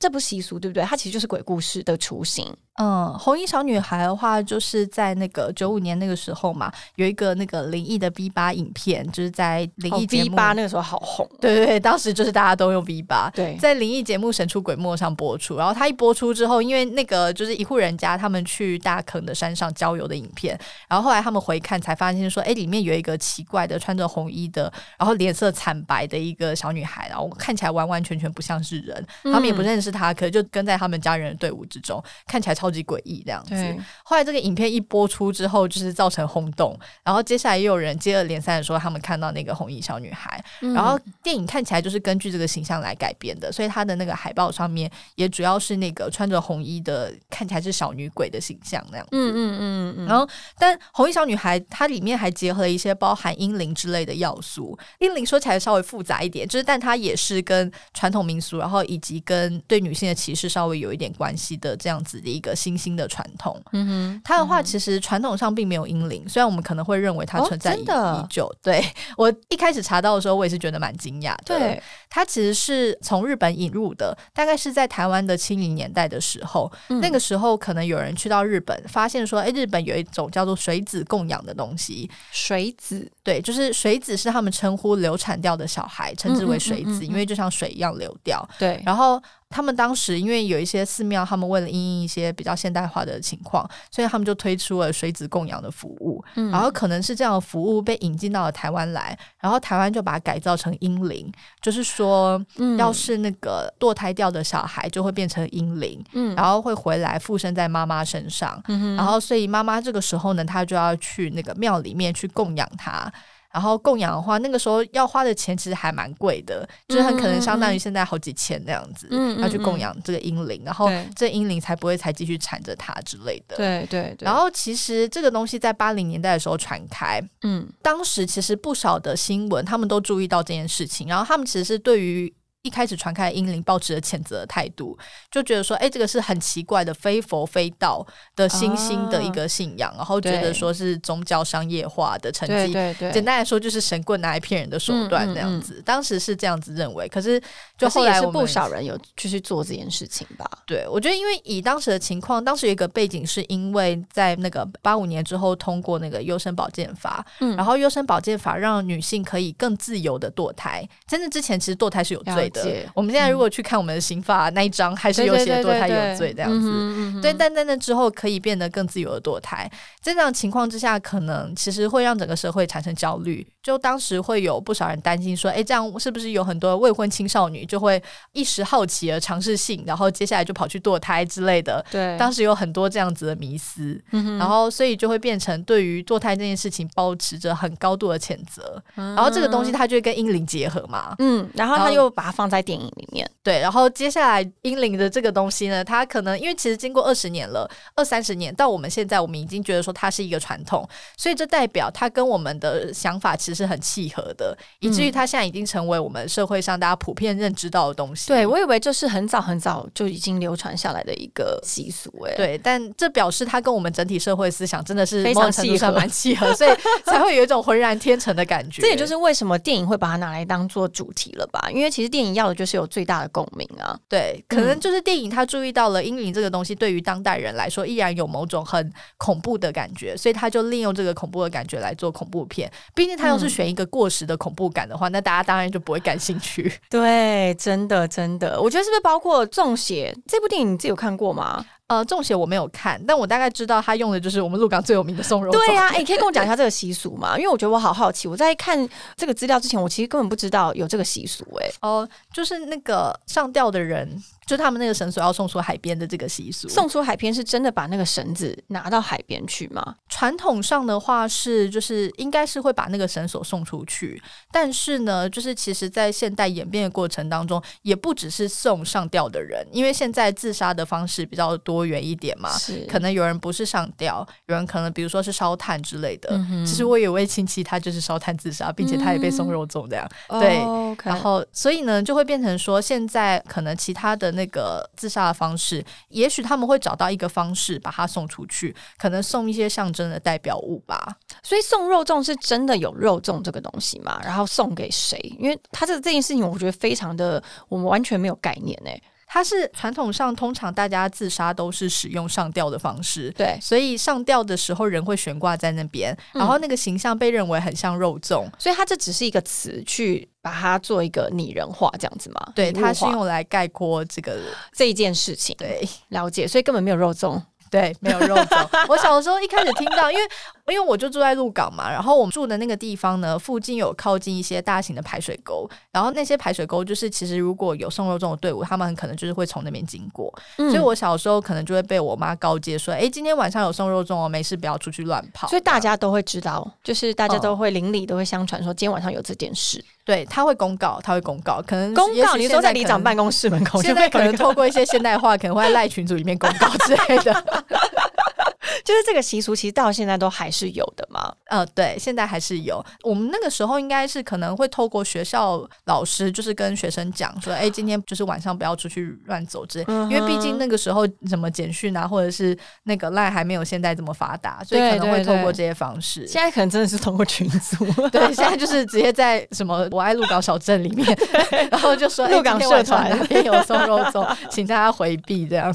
[0.00, 0.82] 这不习俗，对不对？
[0.82, 2.56] 它其实就是鬼故事的雏形。
[2.80, 11.28] 嗯，红衣小女孩的话，就是在那个九五年那个时候嘛，有一个那个灵异的 V 八影片，就是在灵异节目八那个时候好红。
[11.38, 13.28] 对对对，当时就是大家都用 V 八。
[13.34, 15.58] 对，在灵异节目《神出鬼没》上播出。
[15.58, 33.54] 然后它一播出之后，因为那个就是一户人家他们去大坑的山上郊游的影片，然后后来他们回看才发现说，哎，里面有一个奇怪的穿着红衣的，然后脸色惨白的一个小女孩，然后看起来完完全全不像是人，他们也不认识她，可就跟在他们家人的队伍之中，看起来超级诡异这样子。
[34.02, 36.78] 后来这个影片一播出之后，就是造成轰动。
[37.02, 40.42] 然后接下来又有人接二连三的说，他们看到那个红衣小女孩。
[40.60, 49.10] 然后电影看起来就是根据这个形象来改编的，所以它的那个海报上面也主要是那个穿着红衣的，看起来是小女鬼的形象那样子。
[49.12, 50.06] 嗯嗯嗯嗯。
[50.06, 54.78] 然后，但红衣小女孩它里面还结合了一些包含阴灵之类的要素。
[55.00, 60.20] 阴灵说起来稍微复杂一点，就是但它也是跟传统民俗，然后以及跟对女性的。
[60.20, 67.84] 歧视稍微有一点关系的这样子的一个新兴的传统，嗯哼，它的话其实传统上并没有阴灵，虽然我们可能会认为它存在已
[68.28, 68.50] 久。
[68.62, 68.84] 对
[69.16, 71.58] 我一开始查到的时候，我也是觉得蛮惊讶的。
[71.58, 82.10] 对，它其实是从日本引入的，大概是在台湾的七零年代的时候，那个时候可能有人去到日本，发现说，哎，日本有一种叫做水子供养的东西。
[82.32, 88.46] 水子，对，就是水子是他们称呼流产掉的小孩，称之为水子，因为就像水一样流掉。
[88.58, 89.20] 对，然后。
[89.50, 96.24] 他们当时因为有一些寺庙，他们为了应应一些比较现代化的情况，所以他们就推出了水子供养的服务。
[96.34, 102.40] 然后可能是这样的服务被引进到了台湾来，然后台湾就把它改造成婴灵，就是说，
[102.78, 106.00] 要是那个堕胎掉的小孩就会变成婴灵，
[106.36, 108.62] 然后会回来附身在妈妈身上。
[108.96, 113.12] 然后所以妈妈这个时候呢，她就要去那个庙里面去供养他。
[113.52, 123.56] 然后供养的话，那个时候要花的钱其实还蛮贵的，就是很可能相当于现在好几千那样子，嗯要去供养这个婴灵，然后这婴灵才不会才继续缠着他之类的。
[123.56, 132.32] 对对对，然后其实这个东西在八零年代的时候传开，嗯当时其实不少的新闻他们都注意到这件事情，然后他们其实是对于。
[132.62, 134.98] 一开始传开的婴灵抱持了谴责的态度，
[135.30, 142.54] 就觉得说，哎、这个是很奇怪的非佛非道的新兴的一个信仰，然后觉得说是宗教商业化的成绩。
[142.54, 145.82] 对对对，简单来说，就是神棍拿来骗人的手段嗯嗯那样子。
[145.86, 147.40] 当时是这样子认为，可是
[147.78, 150.46] 就是也是后来不少人有继续做这件事情吧？
[150.66, 160.86] 对，我觉得因为以当时的情况，当时有一个背景是因为在那个八五年之后通过那个优生保健法，嗯然后优生保健法让女性可以更自由的堕胎。
[161.06, 166.60] 真的之前其实堕胎是有罪的，我们现在如果去看我们的刑法那一章，还是有写堕胎有罪这样子。
[166.60, 173.46] 子对，但在那之后可以变得更自由的堕胎，在这样情况之下，可能其实会让整个社会产生焦虑。
[173.62, 181.84] 就当时会有不少人担心说，哎，这样是不是有很多未婚青少女就会一时好奇而尝试性，然后接下来就跑去堕胎之类的？
[181.90, 188.82] 对，当时有很多这样子的迷思，嗯然后所以就会变成对于堕胎这件事情保持着很高度的谴责。
[188.94, 208.28] 然后这个东西它就会跟阴灵结合嘛，嗯，然后然后他又把它放在电影里面，对，然后接下来英灵的这个东西呢，它可能因为其实经过二十年了，二三十年到我们现在，我们已经觉得说它是一个传统，所以这代表它跟我们的想法其实是很契合的，以至于它现在已经成为我们社会上大家普遍认知到的东西。
[208.28, 216.70] 对我以为这是很早很早就已经流传下来的一个习俗，哎，对，但这表示它跟我们整体社会思想真的是非常契合蛮契合，所以
[217.04, 218.80] 才会有一种浑然天成的感觉。
[218.80, 221.68] 这也就是为什么电影会把它拿来当做主题了吧？
[221.70, 223.98] 因为其实电影要的就是有最大的共鸣啊。
[224.08, 232.70] 对，可能就是电影他注意到了阴影这个东西，对于当代人来说依然有某种很恐怖的感觉，所以他就利用这个恐怖的感觉来做恐怖片。
[232.94, 236.72] 毕竟他要是选一个过时的恐怖感的话，那大家当然就不会感兴趣。
[236.88, 241.64] 对，真的真的，我觉得是不是包括《中邪》这部电影，你自己有看过吗？
[241.90, 245.50] 呃，中邪我没有看，但我大概知道他用的就是我们鹿港最有名的松茸。
[245.50, 247.36] 对呀、哎、你可以跟我讲一下这个习俗吗？
[247.36, 254.08] 因为我觉得我好好奇，我在看这个资料之前，我其实根本不知道有这个习俗、哎，哦、就是那个上吊的人，
[254.50, 256.68] 就他们那个绳索要送出海边的这个习俗。
[256.68, 259.94] 送出海边是真的把那个绳子拿到海边去吗？
[260.08, 276.30] 传统上的话是，就是应该是会把那个绳索送出去，但是呢，就是其实，在现代演变的过程当中，也不只是送上吊的人，因为现在自杀的方式比较多元一点嘛，是可能有人不是上吊，有人可能比如说是烧炭之类的。
[276.32, 280.08] 嗯其实我有位亲戚，他就是烧炭自杀，并且他也被送肉粽这样。
[280.40, 280.58] 对
[281.04, 291.14] 然后，所以呢，就会变成说，现在可能其他的那那个自杀的方式，也许他们会找到一个方式把它送出去，可能送一些象征的代表物吧。
[291.42, 294.18] 所以送肉粽是真的有肉粽这个东西嘛？
[294.24, 295.18] 然后送给谁？
[295.38, 298.98] 因为他这这件事情，我觉得非常的，我们完全没有概念哎、
[299.32, 303.30] 它是传统上通常大家自杀都是使用上吊的方式。
[303.36, 312.52] 对，所以上吊的时候人会悬挂在那边，然后那个形象被认为很像肉粽，所以它这只是一个词，去把它做一个拟人化这样子嘛？
[312.56, 314.36] 对，它是用来概括这个，
[314.72, 317.40] 这一件事情，对了解，所以根本没有肉粽。
[317.70, 318.86] 对，没有肉粽。
[318.88, 320.24] 我小的时候一开始听到，因为
[320.68, 335.46] 因为我就住在鹿港嘛，然后我们住的那个地方呢，附近有靠近一些大型的排水沟，然后那些排水沟就是其实如果有送肉粽的队伍，他们很可能就是会从那边经过，嗯所以我小时候可能就会被我妈告诫说，哎，今天晚上有送肉粽哦，没事不要出去乱跑。
[335.48, 339.84] 所以大家都会知道，就是大家嗯都会邻里都会相传说今天晚上有这件事。
[340.02, 343.20] 对他会公告，他会公告，可能公告，你说在里长办公。
[343.20, 347.62] 公室门口，现在可能透过一些现代化，可能会在赖群组里面公告之类的。
[348.84, 351.32] 就是这个习俗，其实到现在都还是有的嘛。
[351.46, 352.84] 呃，对，现在还是有。
[353.02, 359.84] 我们那个时候应该是可能会透过学校老师，就是跟学生讲说， 哎，今天就是晚上不要出去乱走之类。
[359.88, 366.26] 嗯因为毕竟那个时候什么简讯啊，或者是那个赖还没有现在这么发达，所以可能会透过这些方式。
[366.26, 371.18] 现在可能真的是通过群组， 对，现在就是直接在什么我爱鹿港小镇里面，
[371.70, 375.74] 然后就说哎鹿港社团那边有送肉粽，请大家回避这样。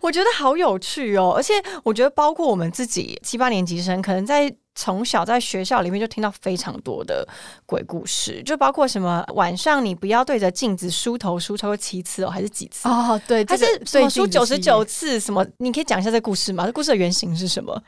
[0.00, 4.54] 我觉得好有趣哦，而且我觉得包括我们自己七八年级生，可能在。
[4.80, 7.28] 从小在学校里面就听到非常多的
[7.66, 12.88] 鬼故事，就包括什么晚上你不要对着镜子梳头梳超过七次哦，还是几次？
[12.88, 15.20] 哦，对，还这个是什么梳九十九次？
[15.20, 15.46] 什么？
[15.58, 16.64] 你可以讲一下这故事吗？
[16.64, 17.78] 这故事的原型是什么？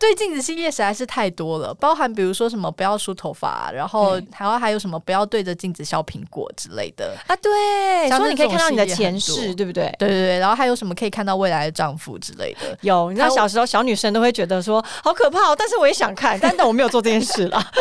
[0.00, 7.16] 对镜子系列实在是太多了，包含比如说什么不要梳头发，然后对还有还有什么不要对着镜子削苹果之类的。
[7.28, 9.94] 啊，对，像说你可以看到你的前世，对不对？
[9.96, 12.76] 对对对，然后还有什么可以看到未来的丈夫之类的。
[12.80, 17.72] 有，你知道小时候小女生都会觉得说好可怕、哦，但是我也想看，但但我没有做这件事啦。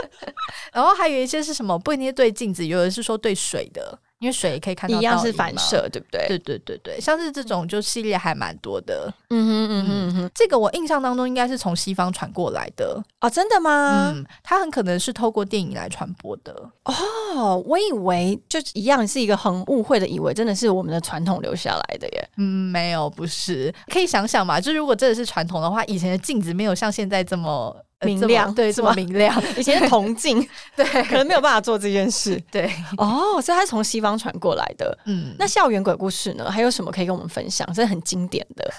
[0.72, 3.98] 然后还有一些是什么不一定是对镜子，有的是说对水的。
[4.18, 6.26] 因为水也可以看到，一样是反射，对不对？
[6.26, 9.12] 对对对对，像是这种就系列还蛮多的。
[9.28, 14.10] 嗯哼嗯哼哼，这个我印象当中应该是从西方传过来的哦，真的吗？
[14.14, 16.70] 嗯，它很可能是透过电影来传播的。
[16.84, 22.28] 哦，我以为就一样是一个很误会的，以为真的是我们的传统留下来的耶。
[22.38, 23.72] 嗯，没有，不是。
[23.92, 27.76] 可以想想嘛，就如果真的是传统的话，以前的镜子没有像现在这么。
[28.04, 29.42] 明亮对，这么明亮。
[29.56, 32.40] 以前是铜镜，对， 可能没有办法做这件事。
[32.50, 34.96] 对，哦，所以它是从西方传过来的。
[35.06, 36.50] 嗯，那校园鬼故事呢？
[36.50, 37.66] 还有什么可以跟我们分享？
[37.72, 38.70] 真的很经典的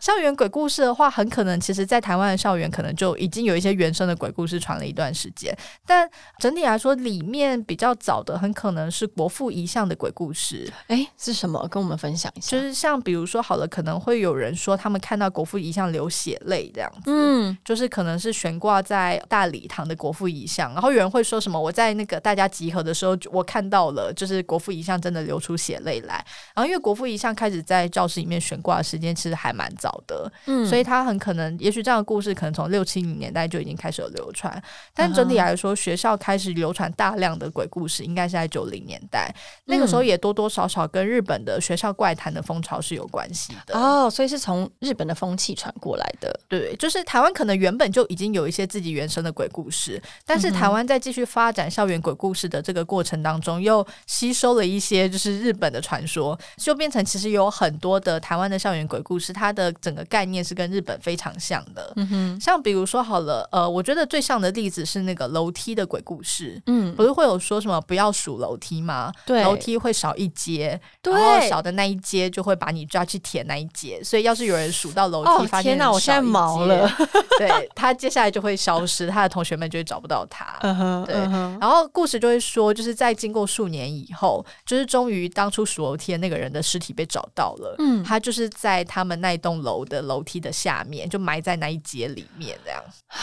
[0.00, 5.56] 校园鬼故事的话，很可能其实在台湾的校园可能就已经有一些原生的鬼故事传了一段时间。
[5.86, 6.08] 但
[6.38, 10.70] 整体来说，里面比较早的很可能是国父遗像的鬼故事。
[10.88, 11.66] 哎，是什么？
[11.68, 12.56] 跟我们分享一下。
[12.56, 17.02] 就是像比如说，好了，可能会有人说他们看到国父遗像流血泪这样子。
[17.06, 21.60] 嗯，就是可能是悬挂在大礼堂的国父遗像，然后有人会说什么？
[21.60, 26.14] 我在那个大家集合的时候，我看到了，就是国父遗像真的流出血泪来。
[26.54, 34.62] 然后因为国父遗像开始在教室里面悬挂的时间其实还蛮早的，嗯，所以他很可能，也许这样的故事可能从六七零年代就已经开始有流传。
[34.94, 39.34] 但整体来说，学校开始流传大量的鬼故事，应该是在九零年代。
[39.64, 46.40] 那个时候也多多少少跟日本的学校怪谈的风潮是有关系的哦，所以是从日本的风气传过来的。
[46.48, 48.86] 对，就是台湾可能原本就已经有一些自己。
[48.96, 61.92] 原生的鬼故事，但是台湾在继续发展校园鬼故事的这个过程当中，又吸收了一些就是日本的传说，就变成其实有很多的台湾的校园鬼故事，它的整个概念是跟日本非常像的。
[61.96, 66.62] 嗯哼，像比如说好了，呃，我觉得最像的例子是那个楼梯的鬼故事。
[66.66, 69.12] 嗯，不是会有说什么不要数楼梯吗？
[69.26, 76.90] 对，楼梯会少一阶，然后少的那一阶就会把你抓去填那一阶，所以要是有人数到楼梯，发现我现在毛了，
[77.38, 78.86] 对他接下来就会消。
[78.86, 80.58] 失他的同学们就会找不到他，
[81.04, 81.14] 对，
[81.60, 92.80] 然后故事就会说，就是在经过数年以后，就是终于当初数楼梯的那个人的尸体被找到了，嗯，他就是在他们那一栋楼的楼梯的下面，就埋在那一节里面这样。
[93.08, 93.18] 唉，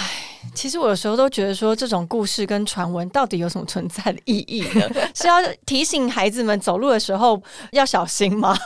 [0.54, 4.90] 其实我有时候都觉得说，这种故事跟传闻到底有什么存在的意义呢？
[5.16, 8.58] 是要提醒孩子们走路的时候要小心吗？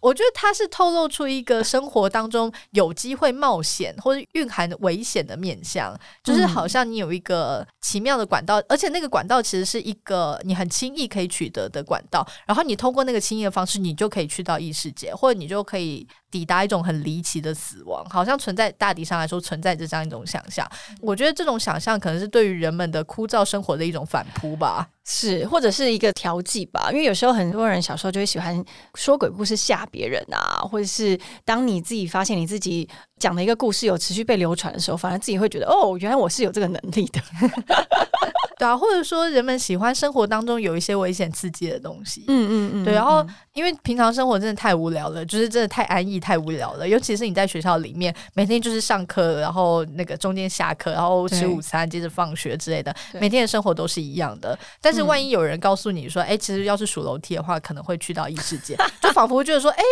[0.00, 20.66] 我觉得它是透露出一个生活当中有机会冒险或者蕴含危险的面相，就是好像你有一个奇妙的管道，而且那个管道其实是一个你很轻易可以取得的管道，然后你通过那个轻易的方式，你就可以去到异世界，或者你就可以抵达一种很离奇的死亡，好像存在大体上来说存在着这样一种想象。
[21.00, 24.88] 我觉得这种想象可能是对于人们的枯燥生活的一种反扑吧。
[25.04, 28.64] 是，或者是一个调剂吧，因为有时候很多人小时候就会喜欢
[28.94, 37.20] 说鬼故事吓别人啊，或者是当你自己发现你自己讲的一个故事有持续被流传的时候，反而自己会觉得哦，原来我是有这个能力的。
[38.62, 42.94] 对啊，或者说人们喜欢生活当中有一些危险刺激的东西，嗯嗯嗯，对。
[42.94, 46.88] 然后因为平常生活真的太无聊了，就是真的太安逸、太无聊了。
[46.88, 54.56] 尤其是你在学校里面，每天就是上课，然后那个中间下课，然后吃午餐，接着放学之类的，每天的生活都是一样的。
[54.80, 59.82] 但是万一有人告诉你说，哎，其实要是数楼梯的话，可能会去到异世界， 就仿佛觉得说，哎，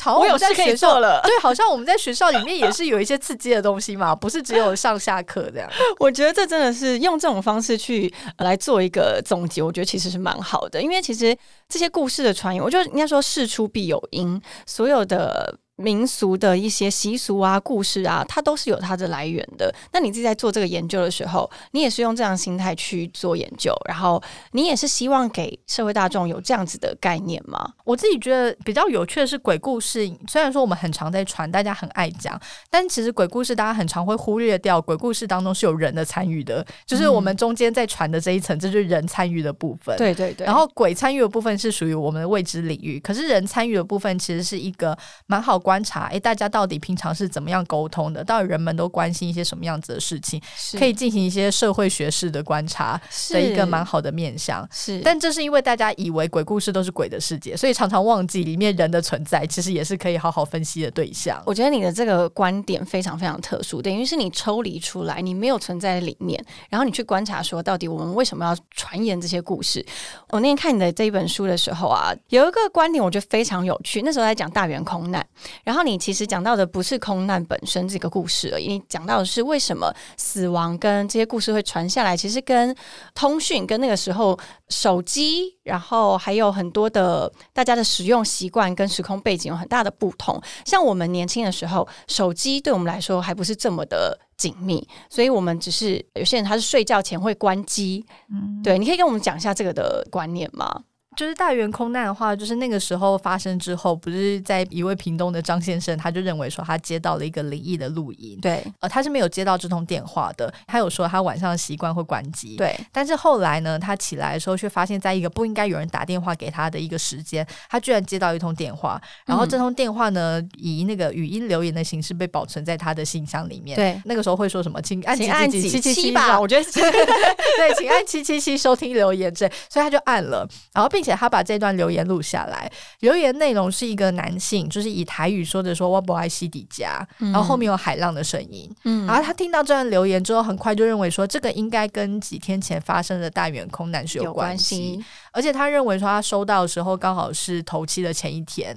[0.00, 5.68] 好，我有在学校了， 对，好像我们在学校里面也是有一些刺激的东西嘛，不是只有上下课这样。
[5.98, 8.03] 我觉得这真的是用这种方式去
[8.38, 8.80] 来做。
[8.80, 11.34] 一个总结，我觉得其实是蛮好的，因为其实
[11.68, 15.58] 这些故事的传言，我觉得应该说事出必有因，所有的。
[15.76, 19.74] 民俗的一些习俗啊、故事啊，它都是有它的来源的。
[19.92, 24.22] 那你自己在做这个研究的时候，你也是用这样心态去做研究，然后
[24.52, 27.72] 你也是希望给社会大众有这样子的概念吗？
[27.84, 39.96] 我自己觉得比较有趣的是鬼故事，虽然说我们很常在传，大家很爱讲，但其实鬼故事大家很常会忽略掉，鬼故事当中是有人的参与的，就是我们中间在传的这一层，这就是人参与的部分。
[39.96, 40.46] 对对对。
[40.46, 44.96] 然后鬼参与的部分是属于我们的未知领域，可是人参与的部分其实是一个
[45.26, 45.60] 蛮好。
[45.64, 48.22] 观察，哎，大家到底平常是怎么样沟通的？
[48.22, 50.38] 到底人们都关心一些什么样子的事情？
[50.78, 53.00] 可以进行一些社会学式的观察
[53.30, 54.68] 的一个蛮好的面向。
[54.70, 61.42] 是，但这是因为大家以为鬼故事都是鬼的世界，所以常常忘记里面人的存在，其实也是可以好好分析的对象。
[61.46, 69.82] 我觉得你的这个观点非常非常特殊，等于是你抽离出来，你没有存在里面，然后你去观察说，到底我们为什么要传言这些故事？
[70.28, 74.02] 我那天看你的这一本书的时候啊，有一个观点我觉得非常有趣。
[74.02, 75.24] 那时候在讲大圆空难。
[75.62, 82.74] 然后你其实讲到的不是空难本身这个故事而已，你讲到的是为什么死亡跟这些故事会传下来，其实跟
[83.14, 84.38] 通讯跟那个时候
[84.68, 90.40] 手机，然后还有很多的大家的使用习惯跟时空背景有很大的不同。
[90.64, 98.04] 像我们年轻的时候，手机对我们来说还不是这么的紧密，所以我们只是有些人他是睡觉前会关机。
[98.30, 100.82] 嗯，对，你可以跟我们讲一下这个的观念吗？
[101.16, 110.52] 就是大圆空难的话，就是那个时候发生之后，不是在一位屏东的张先生，他就认为说他接到了一个灵异的录音，对，呃，他是没有接到这通电话的。
[110.66, 112.78] 他有说他晚上习惯会关机，对。
[112.92, 119.00] 但是后来呢，他起来的时候却发现，在一个不应该有人打电话给他的一个时间，他居然接到一通电话。
[119.26, 123.76] 然后这通电话呢，以那个语音留言的形式被保存在他的信箱里面。
[123.76, 124.80] 对，那个时候会说什么？
[124.82, 145.04] 请按请按几七七七吧，我觉得 对，请按七七七收听留言这，所以他就按了，然后并且他把这段留留言录下来，留言内容是一个男性，就是以台语说的说我不爱西底家，然后后面有海浪的声音，嗯，然后他听到这段留言之后，很快就认为说这个应该跟几天前发生的大远空难是有关系。
[145.34, 148.74] 而且他认为说，他收到的时候刚好是头七的前一天，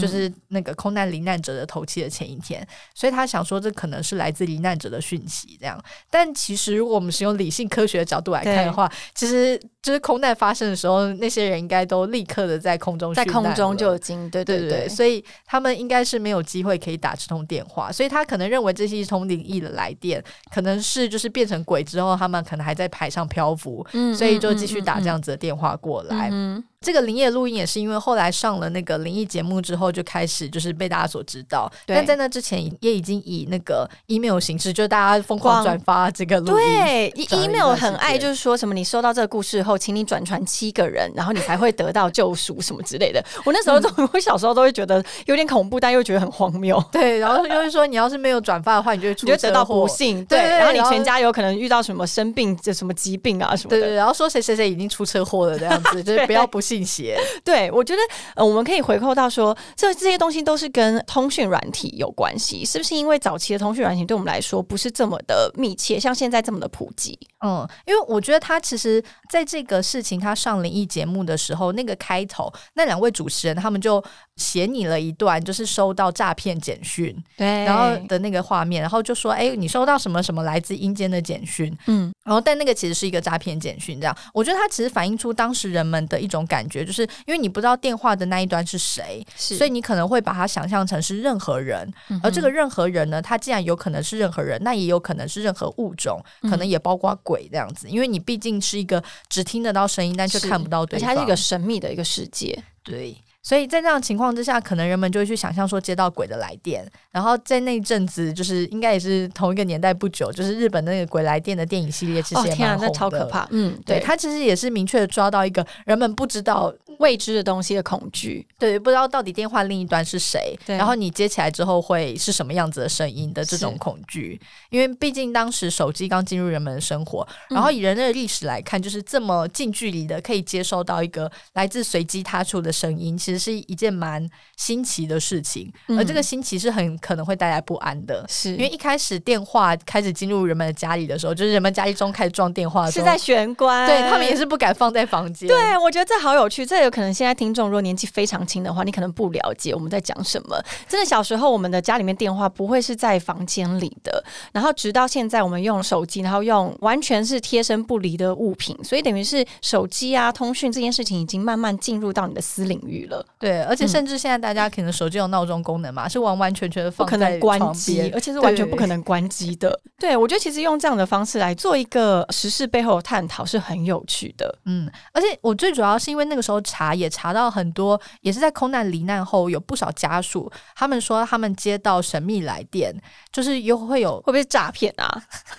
[0.00, 5.58] 就是那个空难罹难者的头七的前一天，所以他想说这可能是来自罹难者的讯息。
[5.60, 5.78] 这样，
[6.10, 23.86] 但其实如果我们使用理性科学的角度来看的话，其实就是空难发生的时候，那些人应该都立刻的在空中在空中就已经对对对，所以他们应该是没有机会可以打这通电话，所以他可能认为这是一通灵异的来电，可能是就是变成鬼之后，他们可能还在海上漂浮，
[24.16, 31.70] 所以就继续打这样子的电话过嗯这个灵异录音也是因为后来上了那个灵异节目之后，就开始就是被大家所知道。
[31.84, 36.66] 但在那之前，也已经以那个 email 形式，就是大家疯狂转发这个录音。
[36.66, 43.20] 对，email 很爱，就是说什么你收到这个故事后，请你转传七个人，然后你才会得到救赎什么之类的。
[43.44, 46.80] 我那时候 都，我小时候都会觉得有点恐怖，但又觉得很荒谬。
[46.92, 50.24] 对，然后又是说你要是没有转发的话，你就会你就得到不幸。
[50.26, 53.80] 对，然后你全家有可能遇到什么生病、这什么疾病啊什么的。
[53.80, 56.60] 对，然后说谁谁谁已经出车祸了这样子，就是 不要不。
[56.68, 58.00] 信邪， 对我觉得，
[58.36, 62.94] 呃，我们可以回扣到说，这这些东西都是跟通讯软体有关系，是不是？
[62.94, 67.18] 因为早期的通讯软体对我们来说不是这么的密切，像现在这么的普及。
[67.42, 74.02] 嗯，因为我觉得他其实在这个事情他上灵异节目的时候，那个开头那两位主持人他们就
[74.36, 86.57] 写你了一段，就是收到诈骗简讯，对，然后的那个画面，然后就说，哎，你收到什么什么来自阴间的简讯，嗯，然后但那个其实是一个诈骗简讯，这样，我觉得它其实反映出当时人们的一种感。
[86.58, 91.88] 感觉就是因为你不知道电话的那一端是谁，所以你可能会把它想象成是任何人。
[92.20, 97.88] 而这个任何人呢，他既然有可能是任何人，那也有可能是任何物种，可能也包括鬼这样子。
[97.88, 102.60] 因为你毕竟是一个只听得到声音，但却看不到对方，它是一个神秘的一个世界。
[102.82, 103.16] 对。
[103.48, 113.48] 所以在这样情况之下，可能人们就会去想象说接到鬼的来电，然后在那一阵子，就是应该也是同一个年代不久，就是日本那个鬼来电的电影系列其实也蛮红的，超可怕。
[113.50, 124.38] 嗯，对，他其实也是明确的抓到一个人们不知道未知的东西的恐惧，对，不知道到底电话另一端是谁，然后你接起来之后会是什么样子的声音的这种恐惧。
[124.68, 133.37] 因为毕竟当时手机刚进入人们的生活，然后以人类的历史来看，就是这么近距离的可以接收到一个来自随机他处的声音，其实。
[133.38, 145.48] 是一件蛮新奇的事情，而这个新奇是很可能会带来不安的，是因为一开始电话开始进入人们的家里的时候，就是人们家里中开始装电话，是在玄关，对他们也是不敢放在房间。
[145.48, 150.60] 对，我觉得这好有趣，这有可能现在听众如果年纪非常轻的话，你可能不了解我们在讲什么。
[150.88, 163.24] 真的，小时候我们的家里面电话不会是在房间里的，然后直到现在我们用手机，然后用完全是贴身不离的物品，所以等于是手机啊通讯这件事情已经慢慢进入到你的私领域了。
[163.38, 169.78] 对，而且甚至现在大家可能手机有闹钟功能嘛，是完完全全的放在关机，而且是完全不可能关机的。
[169.96, 174.58] 对，我觉得其实用这样的方式来做一个时事背后的探讨是很有趣的。
[174.64, 182.92] 嗯，而且我最主要是因为那个时候查也查到很多，也是在空难罹难后有不少家属，他们说他们接到神秘来电，
[183.38, 185.08] 就是又会有会不会是诈骗啊？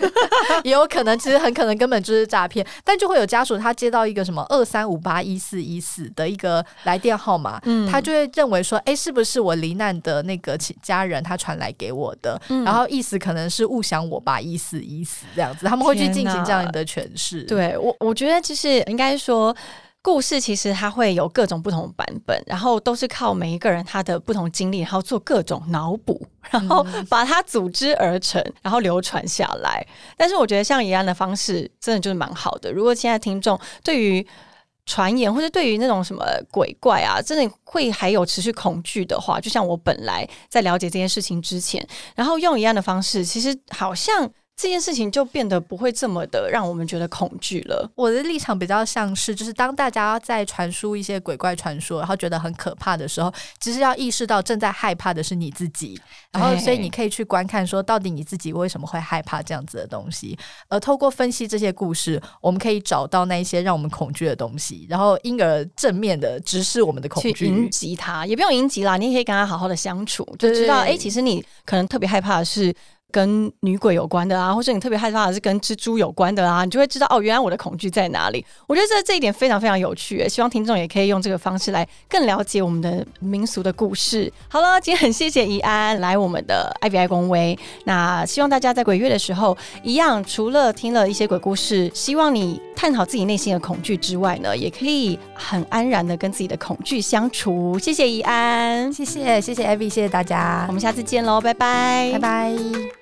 [0.66, 7.58] 也有可能，其实很可能根本就是诈骗，但就会有家属他接到一个什么二三五八一四一四的一个来电号码。
[7.90, 12.38] 他就会认为说，哎，是不是我罹难的那个家人他传来给我的？
[12.66, 17.44] 然后意思可能是误想我吧，意思意思这样子，他们会去进行这样的诠释。
[17.44, 19.56] 对我，我觉得就是应该说，
[20.02, 29.86] 故事其实它会有各种不同版本，然后都是靠每一个人他的不同经历，然后做各种脑补， 然后把它组织而成，然后流传下来。
[30.16, 32.72] 但是我觉得像怡安的方式，真的就是蛮好的。
[32.72, 34.26] 如果现在听众对于
[34.86, 41.86] 传言，或者对于那种什么鬼怪啊，真的会还有持续恐惧的话，就像我本来在了解这件事情之前，
[42.16, 44.32] 然后用一样的方式，其实好像。
[44.60, 47.90] 这件事情就变得不会这么的让我们觉得恐惧了。
[47.96, 55.98] 我的立场比较像是，就是当大家在传输一些鬼怪传说，然后觉得很可怕的时候，其实要意识到正在害怕的是你自己。
[56.34, 60.38] 然后，所以你可以去观看，说到底你自己为什么会害怕这样子的东西。
[60.68, 72.76] 而透过分析这些故事，我们可以找到那一些让我们恐惧的东西，然后因而正面的直视我们的恐惧，迎击它，也不用迎击啦，你也可以跟他好好的相处，就知道，哎，其实你可能特别害怕的是。
[73.12, 78.46] 跟女鬼有关的啊，或者你特别害怕的是跟蜘蛛有关的啊，你就会知道哦，原来我的恐惧在哪里。
[78.68, 84.32] 我觉得这这一点非常非常有趣，希望听众也可以用这个方式来更了解我们的民俗的故事。
[84.48, 97.78] 好了，今天很谢谢怡安来我们的 I V I 公威，那希望大家在鬼月的时候，一样除了听了一些鬼故事，希望你探讨自己内心的恐惧之外呢，也可以很安然的跟自己的恐惧相处。
[97.80, 102.99] 谢谢怡安，谢谢谢谢 Abby，谢谢大家，我们下次见喽，拜拜，拜拜。